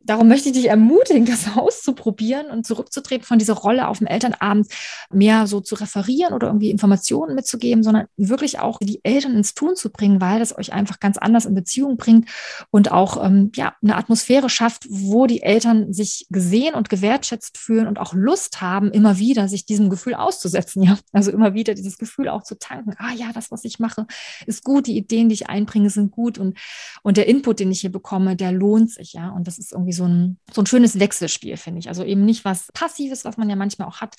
darum 0.00 0.26
möchte 0.26 0.48
ich 0.48 0.56
dich 0.56 0.68
ermutigen, 0.68 1.24
das 1.26 1.56
auszuprobieren 1.56 2.50
und 2.50 2.66
zurückzutreten 2.66 3.24
von 3.24 3.38
dieser 3.38 3.54
Rolle 3.54 3.86
auf 3.86 3.98
dem 3.98 4.08
Elternabend, 4.08 4.66
mehr 5.12 5.46
so 5.46 5.60
zu 5.60 5.76
referieren 5.76 6.34
oder 6.34 6.48
irgendwie 6.48 6.70
Informationen 6.70 7.36
mitzugeben, 7.36 7.84
sondern 7.84 8.06
wirklich 8.16 8.58
auch 8.58 8.80
die 8.80 9.04
Eltern 9.04 9.36
ins 9.36 9.54
Tun 9.54 9.76
zu 9.76 9.90
bringen, 9.90 10.20
weil 10.20 10.40
das 10.40 10.58
euch 10.58 10.72
einfach 10.72 10.98
ganz 10.98 11.16
anders 11.16 11.46
in 11.46 11.54
Beziehung 11.54 11.96
bringt 11.96 12.28
und 12.72 12.90
auch 12.90 13.24
ähm, 13.24 13.52
ja, 13.54 13.74
eine 13.82 13.94
Atmosphäre 13.94 14.48
schafft, 14.50 14.86
wo 14.90 15.28
die 15.28 15.42
Eltern 15.42 15.92
sich 15.92 16.26
gesehen 16.30 16.74
und 16.74 16.90
gewertschätzt 16.90 17.56
fühlen 17.56 17.83
und 17.86 17.98
auch 17.98 18.14
Lust 18.14 18.60
haben, 18.60 18.90
immer 18.90 19.18
wieder 19.18 19.48
sich 19.48 19.66
diesem 19.66 19.90
Gefühl 19.90 20.14
auszusetzen. 20.14 20.82
Ja, 20.82 20.98
also 21.12 21.30
immer 21.30 21.54
wieder 21.54 21.74
dieses 21.74 21.98
Gefühl 21.98 22.28
auch 22.28 22.42
zu 22.42 22.58
tanken. 22.58 22.94
Ah 22.98 23.12
ja, 23.12 23.32
das, 23.32 23.50
was 23.50 23.64
ich 23.64 23.78
mache, 23.78 24.06
ist 24.46 24.64
gut. 24.64 24.86
Die 24.86 24.96
Ideen, 24.96 25.28
die 25.28 25.34
ich 25.34 25.48
einbringe, 25.48 25.90
sind 25.90 26.10
gut 26.10 26.38
und, 26.38 26.58
und 27.02 27.16
der 27.16 27.26
Input, 27.26 27.60
den 27.60 27.70
ich 27.70 27.80
hier 27.80 27.92
bekomme, 27.92 28.36
der 28.36 28.52
lohnt 28.52 28.90
sich. 28.90 29.12
Ja, 29.12 29.30
und 29.30 29.46
das 29.46 29.58
ist 29.58 29.72
irgendwie 29.72 29.92
so 29.92 30.04
ein, 30.04 30.38
so 30.52 30.62
ein 30.62 30.66
schönes 30.66 30.98
Wechselspiel, 30.98 31.56
finde 31.56 31.80
ich. 31.80 31.88
Also 31.88 32.04
eben 32.04 32.24
nicht 32.24 32.44
was 32.44 32.68
Passives, 32.72 33.24
was 33.24 33.36
man 33.36 33.48
ja 33.48 33.56
manchmal 33.56 33.88
auch 33.88 34.00
hat, 34.00 34.16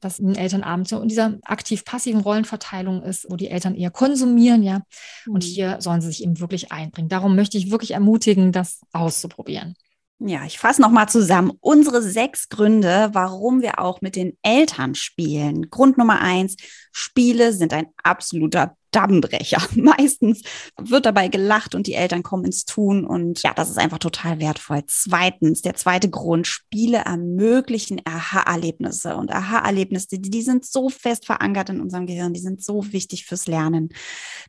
dass 0.00 0.18
ein 0.18 0.34
Elternabend 0.34 0.88
so 0.88 1.00
in 1.00 1.08
dieser 1.08 1.38
aktiv-passiven 1.44 2.20
Rollenverteilung 2.20 3.02
ist, 3.02 3.26
wo 3.30 3.36
die 3.36 3.48
Eltern 3.48 3.74
eher 3.74 3.90
konsumieren, 3.90 4.62
ja. 4.62 4.82
Und 5.26 5.44
mhm. 5.44 5.48
hier 5.48 5.76
sollen 5.80 6.00
sie 6.00 6.08
sich 6.08 6.22
eben 6.22 6.40
wirklich 6.40 6.72
einbringen. 6.72 7.08
Darum 7.08 7.36
möchte 7.36 7.58
ich 7.58 7.70
wirklich 7.70 7.92
ermutigen, 7.92 8.52
das 8.52 8.80
auszuprobieren. 8.92 9.74
Ja, 10.24 10.44
ich 10.44 10.58
fasse 10.58 10.80
nochmal 10.80 11.08
zusammen. 11.08 11.50
Unsere 11.60 12.00
sechs 12.00 12.48
Gründe, 12.48 13.10
warum 13.12 13.60
wir 13.60 13.80
auch 13.80 14.02
mit 14.02 14.14
den 14.14 14.38
Eltern 14.42 14.94
spielen. 14.94 15.68
Grund 15.68 15.98
Nummer 15.98 16.20
eins, 16.20 16.56
Spiele 16.92 17.52
sind 17.52 17.72
ein 17.72 17.86
absoluter 18.04 18.76
Dammbrecher. 18.92 19.66
Meistens 19.74 20.42
wird 20.78 21.06
dabei 21.06 21.28
gelacht 21.28 21.74
und 21.74 21.86
die 21.86 21.94
Eltern 21.94 22.22
kommen 22.22 22.44
ins 22.44 22.64
Tun 22.64 23.04
und 23.04 23.42
ja, 23.42 23.52
das 23.54 23.70
ist 23.70 23.78
einfach 23.78 23.98
total 23.98 24.38
wertvoll. 24.38 24.84
Zweitens, 24.86 25.62
der 25.62 25.74
zweite 25.74 26.08
Grund, 26.08 26.46
Spiele 26.46 26.98
ermöglichen 26.98 28.00
Aha-Erlebnisse 28.04 29.16
und 29.16 29.32
Aha-Erlebnisse, 29.32 30.18
die, 30.18 30.30
die 30.30 30.42
sind 30.42 30.64
so 30.64 30.88
fest 30.88 31.26
verankert 31.26 31.70
in 31.70 31.80
unserem 31.80 32.06
Gehirn, 32.06 32.34
die 32.34 32.40
sind 32.40 32.62
so 32.62 32.92
wichtig 32.92 33.24
fürs 33.24 33.46
Lernen. 33.46 33.88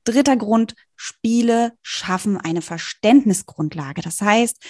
Dritter 0.04 0.38
Grund, 0.38 0.76
Spiele 0.96 1.74
schaffen 1.82 2.38
eine 2.38 2.62
Verständnisgrundlage. 2.62 4.02
Das 4.02 4.22
heißt, 4.22 4.64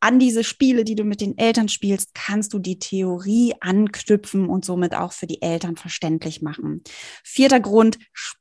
an 0.00 0.18
diese 0.18 0.44
Spiele, 0.44 0.84
die 0.84 0.94
du 0.94 1.04
mit 1.04 1.20
den 1.20 1.36
Eltern 1.38 1.68
spielst, 1.68 2.14
kannst 2.14 2.52
du 2.52 2.58
die 2.58 2.78
Theorie 2.78 3.54
anknüpfen 3.60 4.48
und 4.48 4.64
somit 4.64 4.94
auch 4.94 5.12
für 5.12 5.26
die 5.26 5.42
Eltern 5.42 5.76
verständlich 5.76 6.42
machen. 6.42 6.82
Vierter 7.24 7.60
Grund, 7.60 7.98
Spiele 8.12 8.37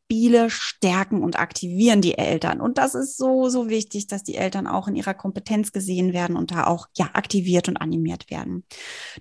stärken 0.49 1.21
und 1.21 1.39
aktivieren 1.39 2.01
die 2.01 2.17
Eltern. 2.17 2.61
Und 2.61 2.77
das 2.77 2.95
ist 2.95 3.17
so, 3.17 3.49
so 3.49 3.69
wichtig, 3.69 4.07
dass 4.07 4.23
die 4.23 4.35
Eltern 4.35 4.67
auch 4.67 4.87
in 4.87 4.95
ihrer 4.95 5.13
Kompetenz 5.13 5.71
gesehen 5.71 6.13
werden 6.13 6.35
und 6.35 6.51
da 6.51 6.65
auch 6.65 6.87
ja, 6.95 7.09
aktiviert 7.13 7.67
und 7.67 7.77
animiert 7.77 8.29
werden. 8.29 8.63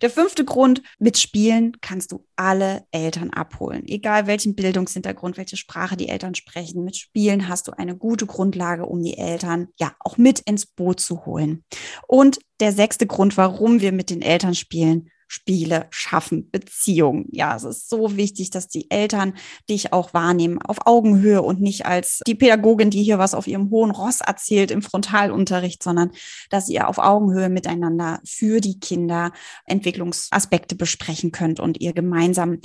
Der 0.00 0.10
fünfte 0.10 0.44
Grund, 0.44 0.82
mit 0.98 1.18
Spielen 1.18 1.76
kannst 1.80 2.12
du 2.12 2.24
alle 2.36 2.84
Eltern 2.90 3.30
abholen. 3.30 3.86
Egal 3.86 4.26
welchen 4.26 4.54
Bildungshintergrund, 4.54 5.36
welche 5.36 5.56
Sprache 5.56 5.96
die 5.96 6.08
Eltern 6.08 6.34
sprechen. 6.34 6.84
Mit 6.84 6.96
Spielen 6.96 7.48
hast 7.48 7.68
du 7.68 7.72
eine 7.72 7.96
gute 7.96 8.26
Grundlage, 8.26 8.86
um 8.86 9.02
die 9.02 9.18
Eltern 9.18 9.68
ja 9.78 9.92
auch 10.00 10.18
mit 10.18 10.40
ins 10.40 10.66
Boot 10.66 11.00
zu 11.00 11.26
holen. 11.26 11.64
Und 12.06 12.38
der 12.60 12.72
sechste 12.72 13.06
Grund, 13.06 13.36
warum 13.36 13.80
wir 13.80 13.92
mit 13.92 14.10
den 14.10 14.22
Eltern 14.22 14.54
spielen, 14.54 15.10
Spiele 15.28 15.86
schaffen 15.90 16.50
Beziehungen. 16.50 17.26
Ja, 17.32 17.56
es 17.56 17.64
ist 17.64 17.88
so 17.88 18.16
wichtig, 18.16 18.50
dass 18.50 18.68
die 18.68 18.90
Eltern 18.90 19.34
dich 19.68 19.92
auch 19.92 20.14
wahrnehmen 20.14 20.60
auf 20.62 20.86
Augenhöhe 20.86 21.42
und 21.42 21.60
nicht 21.60 21.86
als 21.86 22.20
die 22.26 22.34
Pädagogin, 22.34 22.90
die 22.90 23.02
hier 23.02 23.18
was 23.18 23.34
auf 23.34 23.46
ihrem 23.46 23.70
hohen 23.70 23.90
Ross 23.90 24.20
erzählt 24.20 24.70
im 24.70 24.82
Frontalunterricht, 24.82 25.82
sondern 25.82 26.12
dass 26.50 26.68
ihr 26.68 26.88
auf 26.88 26.98
Augenhöhe 26.98 27.48
miteinander 27.48 28.20
für 28.24 28.60
die 28.60 28.78
Kinder 28.78 29.32
Entwicklungsaspekte 29.64 30.76
besprechen 30.76 31.32
könnt 31.32 31.60
und 31.60 31.80
ihr 31.80 31.92
gemeinsam 31.92 32.60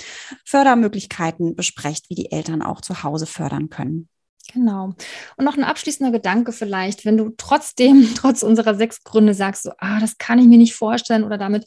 Fördermöglichkeiten 0.45 1.56
besprecht, 1.56 2.10
wie 2.10 2.15
die 2.15 2.32
Eltern 2.32 2.62
auch 2.62 2.82
zu 2.82 3.04
Hause 3.04 3.26
fördern 3.26 3.69
können. 3.69 4.08
Genau. 4.54 4.93
Und 5.38 5.45
noch 5.45 5.58
ein 5.58 5.63
abschließender 5.63 6.12
Gedanke 6.12 6.52
vielleicht, 6.52 7.06
wenn 7.06 7.17
du 7.17 7.34
trotzdem, 7.38 8.10
trotz 8.15 8.43
unserer 8.43 8.76
sechs 8.76 9.04
Gründe 9.04 9.34
sagst, 9.34 9.63
so, 9.63 9.71
ah, 9.78 10.00
das 10.00 10.17
kann 10.17 10.39
ich 10.39 10.47
mir 10.47 10.58
nicht 10.58 10.76
vorstellen 10.76 11.24
oder 11.24 11.38
damit 11.38 11.65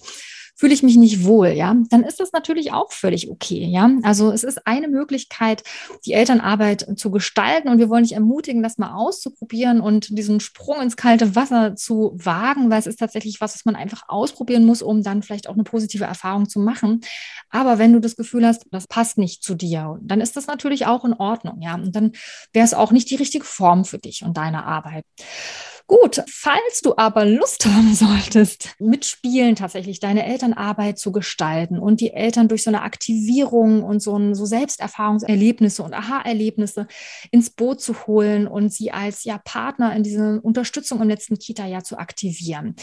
fühle 0.56 0.72
ich 0.72 0.82
mich 0.82 0.96
nicht 0.96 1.24
wohl, 1.24 1.48
ja, 1.48 1.74
dann 1.90 2.04
ist 2.04 2.20
das 2.20 2.32
natürlich 2.32 2.72
auch 2.72 2.92
völlig 2.92 3.30
okay, 3.30 3.64
ja. 3.66 3.90
Also 4.02 4.30
es 4.30 4.44
ist 4.44 4.66
eine 4.66 4.88
Möglichkeit, 4.88 5.64
die 6.06 6.12
Elternarbeit 6.12 6.86
zu 6.96 7.10
gestalten 7.10 7.68
und 7.68 7.78
wir 7.78 7.90
wollen 7.90 8.04
dich 8.04 8.12
ermutigen, 8.12 8.62
das 8.62 8.78
mal 8.78 8.94
auszuprobieren 8.94 9.80
und 9.80 10.16
diesen 10.16 10.40
Sprung 10.40 10.80
ins 10.80 10.96
kalte 10.96 11.34
Wasser 11.34 11.74
zu 11.74 12.12
wagen, 12.14 12.70
weil 12.70 12.78
es 12.78 12.86
ist 12.86 13.00
tatsächlich 13.00 13.40
was, 13.40 13.54
was 13.54 13.64
man 13.64 13.74
einfach 13.74 14.04
ausprobieren 14.08 14.64
muss, 14.64 14.82
um 14.82 15.02
dann 15.02 15.22
vielleicht 15.22 15.48
auch 15.48 15.54
eine 15.54 15.64
positive 15.64 16.04
Erfahrung 16.04 16.48
zu 16.48 16.60
machen. 16.60 17.00
Aber 17.50 17.78
wenn 17.78 17.92
du 17.92 18.00
das 18.00 18.16
Gefühl 18.16 18.46
hast, 18.46 18.66
das 18.70 18.86
passt 18.86 19.18
nicht 19.18 19.42
zu 19.42 19.54
dir, 19.54 19.98
dann 20.02 20.20
ist 20.20 20.36
das 20.36 20.46
natürlich 20.46 20.86
auch 20.86 21.04
in 21.04 21.14
Ordnung, 21.14 21.60
ja. 21.62 21.74
Und 21.74 21.96
dann 21.96 22.12
wäre 22.52 22.64
es 22.64 22.74
auch 22.74 22.92
nicht 22.92 23.10
die 23.10 23.16
richtige 23.16 23.44
Form 23.44 23.84
für 23.84 23.98
dich 23.98 24.22
und 24.24 24.36
deine 24.36 24.64
Arbeit. 24.64 25.04
Gut, 25.86 26.22
falls 26.30 26.80
du 26.82 26.94
aber 26.96 27.26
Lust 27.26 27.66
haben 27.66 27.94
solltest, 27.94 28.74
mitspielen 28.78 29.54
tatsächlich 29.54 30.00
deine 30.00 30.24
Elternarbeit 30.24 30.98
zu 30.98 31.12
gestalten 31.12 31.78
und 31.78 32.00
die 32.00 32.14
Eltern 32.14 32.48
durch 32.48 32.62
so 32.62 32.70
eine 32.70 32.82
Aktivierung 32.82 33.82
und 33.82 34.00
so, 34.00 34.18
ein, 34.18 34.34
so 34.34 34.46
Selbsterfahrungserlebnisse 34.46 35.82
und 35.82 35.92
Aha-Erlebnisse 35.92 36.86
ins 37.30 37.50
Boot 37.50 37.82
zu 37.82 38.06
holen 38.06 38.46
und 38.46 38.72
sie 38.72 38.92
als 38.92 39.24
ja 39.24 39.38
Partner 39.44 39.94
in 39.94 40.02
diese 40.02 40.40
Unterstützung 40.40 41.02
im 41.02 41.08
letzten 41.08 41.38
Kita-Jahr 41.38 41.84
zu 41.84 41.98
aktivieren, 41.98 42.76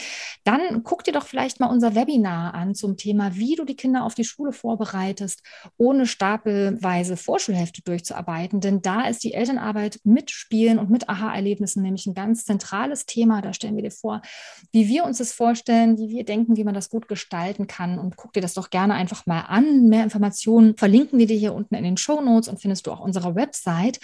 dann 0.43 0.83
guck 0.83 1.03
dir 1.03 1.13
doch 1.13 1.25
vielleicht 1.25 1.59
mal 1.59 1.67
unser 1.67 1.95
Webinar 1.95 2.53
an 2.53 2.75
zum 2.75 2.97
Thema, 2.97 3.35
wie 3.35 3.55
du 3.55 3.65
die 3.65 3.75
Kinder 3.75 4.03
auf 4.03 4.13
die 4.13 4.25
Schule 4.25 4.51
vorbereitest, 4.51 5.41
ohne 5.77 6.05
stapelweise 6.05 7.17
Vorschulhefte 7.17 7.81
durchzuarbeiten. 7.81 8.61
Denn 8.61 8.83
da 8.83 9.07
ist 9.07 9.23
die 9.23 9.33
Elternarbeit 9.33 9.99
mit 10.03 10.29
Spielen 10.29 10.77
und 10.77 10.91
mit 10.91 11.09
Aha-Erlebnissen 11.09 11.81
nämlich 11.81 12.05
ein 12.05 12.13
ganz 12.13 12.45
zentrales 12.45 12.90
zentrales 12.91 13.05
Thema. 13.05 13.41
Da 13.41 13.53
stellen 13.53 13.75
wir 13.75 13.83
dir 13.83 13.91
vor, 13.91 14.21
wie 14.71 14.87
wir 14.87 15.03
uns 15.03 15.17
das 15.17 15.31
vorstellen, 15.31 15.97
wie 15.97 16.09
wir 16.09 16.25
denken, 16.25 16.57
wie 16.57 16.63
man 16.63 16.73
das 16.73 16.89
gut 16.89 17.07
gestalten 17.07 17.67
kann. 17.67 17.99
Und 17.99 18.15
guck 18.17 18.33
dir 18.33 18.41
das 18.41 18.53
doch 18.53 18.69
gerne 18.69 18.93
einfach 18.93 19.25
mal 19.25 19.41
an. 19.41 19.87
Mehr 19.87 20.03
Informationen 20.03 20.77
verlinken 20.77 21.19
wir 21.19 21.27
dir 21.27 21.37
hier 21.37 21.53
unten 21.53 21.75
in 21.75 21.83
den 21.83 21.97
Show 21.97 22.21
Notes 22.21 22.49
und 22.49 22.61
findest 22.61 22.87
du 22.87 22.91
auch 22.91 22.99
unsere 22.99 23.35
Website. 23.35 23.99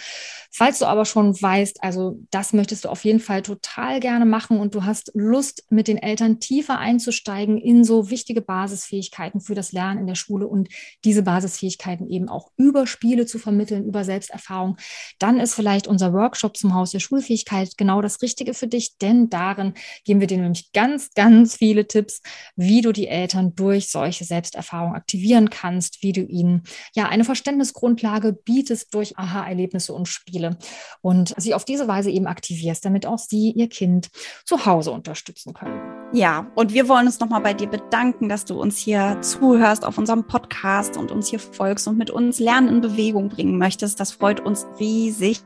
Falls 0.50 0.78
du 0.78 0.86
aber 0.86 1.04
schon 1.04 1.40
weißt, 1.40 1.82
also 1.82 2.18
das 2.30 2.52
möchtest 2.52 2.84
du 2.84 2.88
auf 2.88 3.04
jeden 3.04 3.20
Fall 3.20 3.42
total 3.42 4.00
gerne 4.00 4.24
machen 4.24 4.58
und 4.58 4.74
du 4.74 4.84
hast 4.84 5.10
Lust, 5.14 5.64
mit 5.70 5.88
den 5.88 5.98
Eltern 5.98 6.40
tiefer 6.40 6.78
einzusteigen 6.78 7.58
in 7.58 7.84
so 7.84 8.10
wichtige 8.10 8.40
Basisfähigkeiten 8.40 9.40
für 9.40 9.54
das 9.54 9.72
Lernen 9.72 10.00
in 10.00 10.06
der 10.06 10.14
Schule 10.14 10.46
und 10.46 10.68
diese 11.04 11.22
Basisfähigkeiten 11.22 12.08
eben 12.08 12.28
auch 12.28 12.50
über 12.56 12.86
Spiele 12.86 13.26
zu 13.26 13.38
vermitteln, 13.38 13.84
über 13.84 14.04
Selbsterfahrung, 14.04 14.76
dann 15.18 15.38
ist 15.38 15.54
vielleicht 15.54 15.86
unser 15.86 16.12
Workshop 16.12 16.56
zum 16.56 16.74
Haus 16.74 16.92
der 16.92 17.00
Schulfähigkeit 17.00 17.76
genau 17.76 18.00
das 18.00 18.22
Richtige 18.22 18.54
für 18.54 18.66
dich 18.66 18.77
dich, 18.78 18.96
denn 18.98 19.28
darin 19.28 19.74
geben 20.04 20.20
wir 20.20 20.26
dir 20.26 20.38
nämlich 20.38 20.72
ganz, 20.72 21.10
ganz 21.14 21.56
viele 21.56 21.86
Tipps, 21.86 22.22
wie 22.56 22.80
du 22.80 22.92
die 22.92 23.08
Eltern 23.08 23.54
durch 23.54 23.90
solche 23.90 24.24
Selbsterfahrungen 24.24 24.94
aktivieren 24.94 25.50
kannst, 25.50 26.02
wie 26.02 26.12
du 26.12 26.22
ihnen 26.22 26.62
ja 26.94 27.08
eine 27.08 27.24
Verständnisgrundlage 27.24 28.32
bietest 28.32 28.94
durch 28.94 29.18
Aha-Erlebnisse 29.18 29.92
und 29.92 30.06
Spiele 30.06 30.56
und 31.02 31.34
sie 31.36 31.54
auf 31.54 31.64
diese 31.64 31.88
Weise 31.88 32.10
eben 32.10 32.26
aktivierst, 32.26 32.84
damit 32.84 33.06
auch 33.06 33.18
sie 33.18 33.50
ihr 33.50 33.68
Kind 33.68 34.08
zu 34.44 34.64
Hause 34.64 34.92
unterstützen 34.92 35.52
können. 35.52 36.07
Ja, 36.10 36.46
und 36.54 36.72
wir 36.72 36.88
wollen 36.88 37.04
uns 37.04 37.20
nochmal 37.20 37.42
bei 37.42 37.52
dir 37.52 37.66
bedanken, 37.66 38.30
dass 38.30 38.46
du 38.46 38.58
uns 38.58 38.78
hier 38.78 39.18
zuhörst 39.20 39.84
auf 39.84 39.98
unserem 39.98 40.24
Podcast 40.24 40.96
und 40.96 41.12
uns 41.12 41.28
hier 41.28 41.38
folgst 41.38 41.86
und 41.86 41.98
mit 41.98 42.08
uns 42.08 42.40
Lernen 42.40 42.68
in 42.68 42.80
Bewegung 42.80 43.28
bringen 43.28 43.58
möchtest. 43.58 44.00
Das 44.00 44.12
freut 44.12 44.40
uns 44.40 44.66
riesig. 44.80 45.42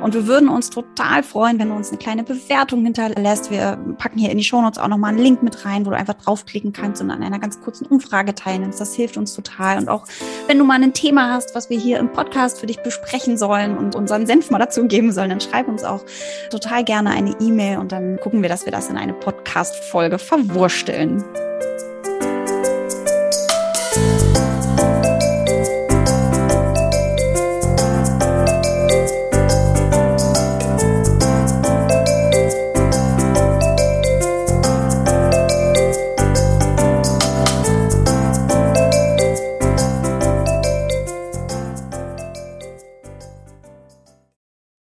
Und 0.00 0.14
wir 0.14 0.26
würden 0.26 0.48
uns 0.48 0.70
total 0.70 1.22
freuen, 1.22 1.58
wenn 1.58 1.68
du 1.68 1.74
uns 1.74 1.90
eine 1.90 1.98
kleine 1.98 2.24
Bewertung 2.24 2.84
hinterlässt. 2.84 3.50
Wir 3.50 3.76
packen 3.98 4.18
hier 4.18 4.30
in 4.30 4.38
die 4.38 4.44
Shownotes 4.44 4.78
auch 4.78 4.88
nochmal 4.88 5.10
einen 5.10 5.18
Link 5.18 5.42
mit 5.42 5.66
rein, 5.66 5.84
wo 5.84 5.90
du 5.90 5.96
einfach 5.96 6.14
draufklicken 6.14 6.72
kannst 6.72 7.02
und 7.02 7.10
an 7.10 7.22
einer 7.22 7.38
ganz 7.38 7.60
kurzen 7.60 7.86
Umfrage 7.86 8.34
teilnimmst. 8.34 8.80
Das 8.80 8.94
hilft 8.94 9.18
uns 9.18 9.34
total. 9.34 9.76
Und 9.76 9.90
auch 9.90 10.06
wenn 10.46 10.56
du 10.56 10.64
mal 10.64 10.82
ein 10.82 10.94
Thema 10.94 11.34
hast, 11.34 11.54
was 11.54 11.68
wir 11.68 11.78
hier 11.78 11.98
im 11.98 12.12
Podcast 12.12 12.60
für 12.60 12.66
dich 12.66 12.82
besprechen 12.82 13.36
sollen 13.36 13.76
und 13.76 13.94
unseren 13.94 14.26
Senf 14.26 14.50
mal 14.50 14.58
dazu 14.58 14.86
geben 14.86 15.12
sollen, 15.12 15.28
dann 15.28 15.40
schreib 15.42 15.68
uns 15.68 15.84
auch 15.84 16.02
total 16.50 16.82
gerne 16.82 17.10
eine 17.10 17.36
E-Mail 17.40 17.76
und 17.76 17.92
dann 17.92 18.18
gucken 18.20 18.40
wir, 18.40 18.48
dass 18.48 18.64
wir 18.64 18.72
das 18.72 18.88
in 18.88 18.96
eine 18.96 19.12
Podcast-Folge 19.12 19.97
Folge 19.98 20.18
verwursteln. 20.20 21.24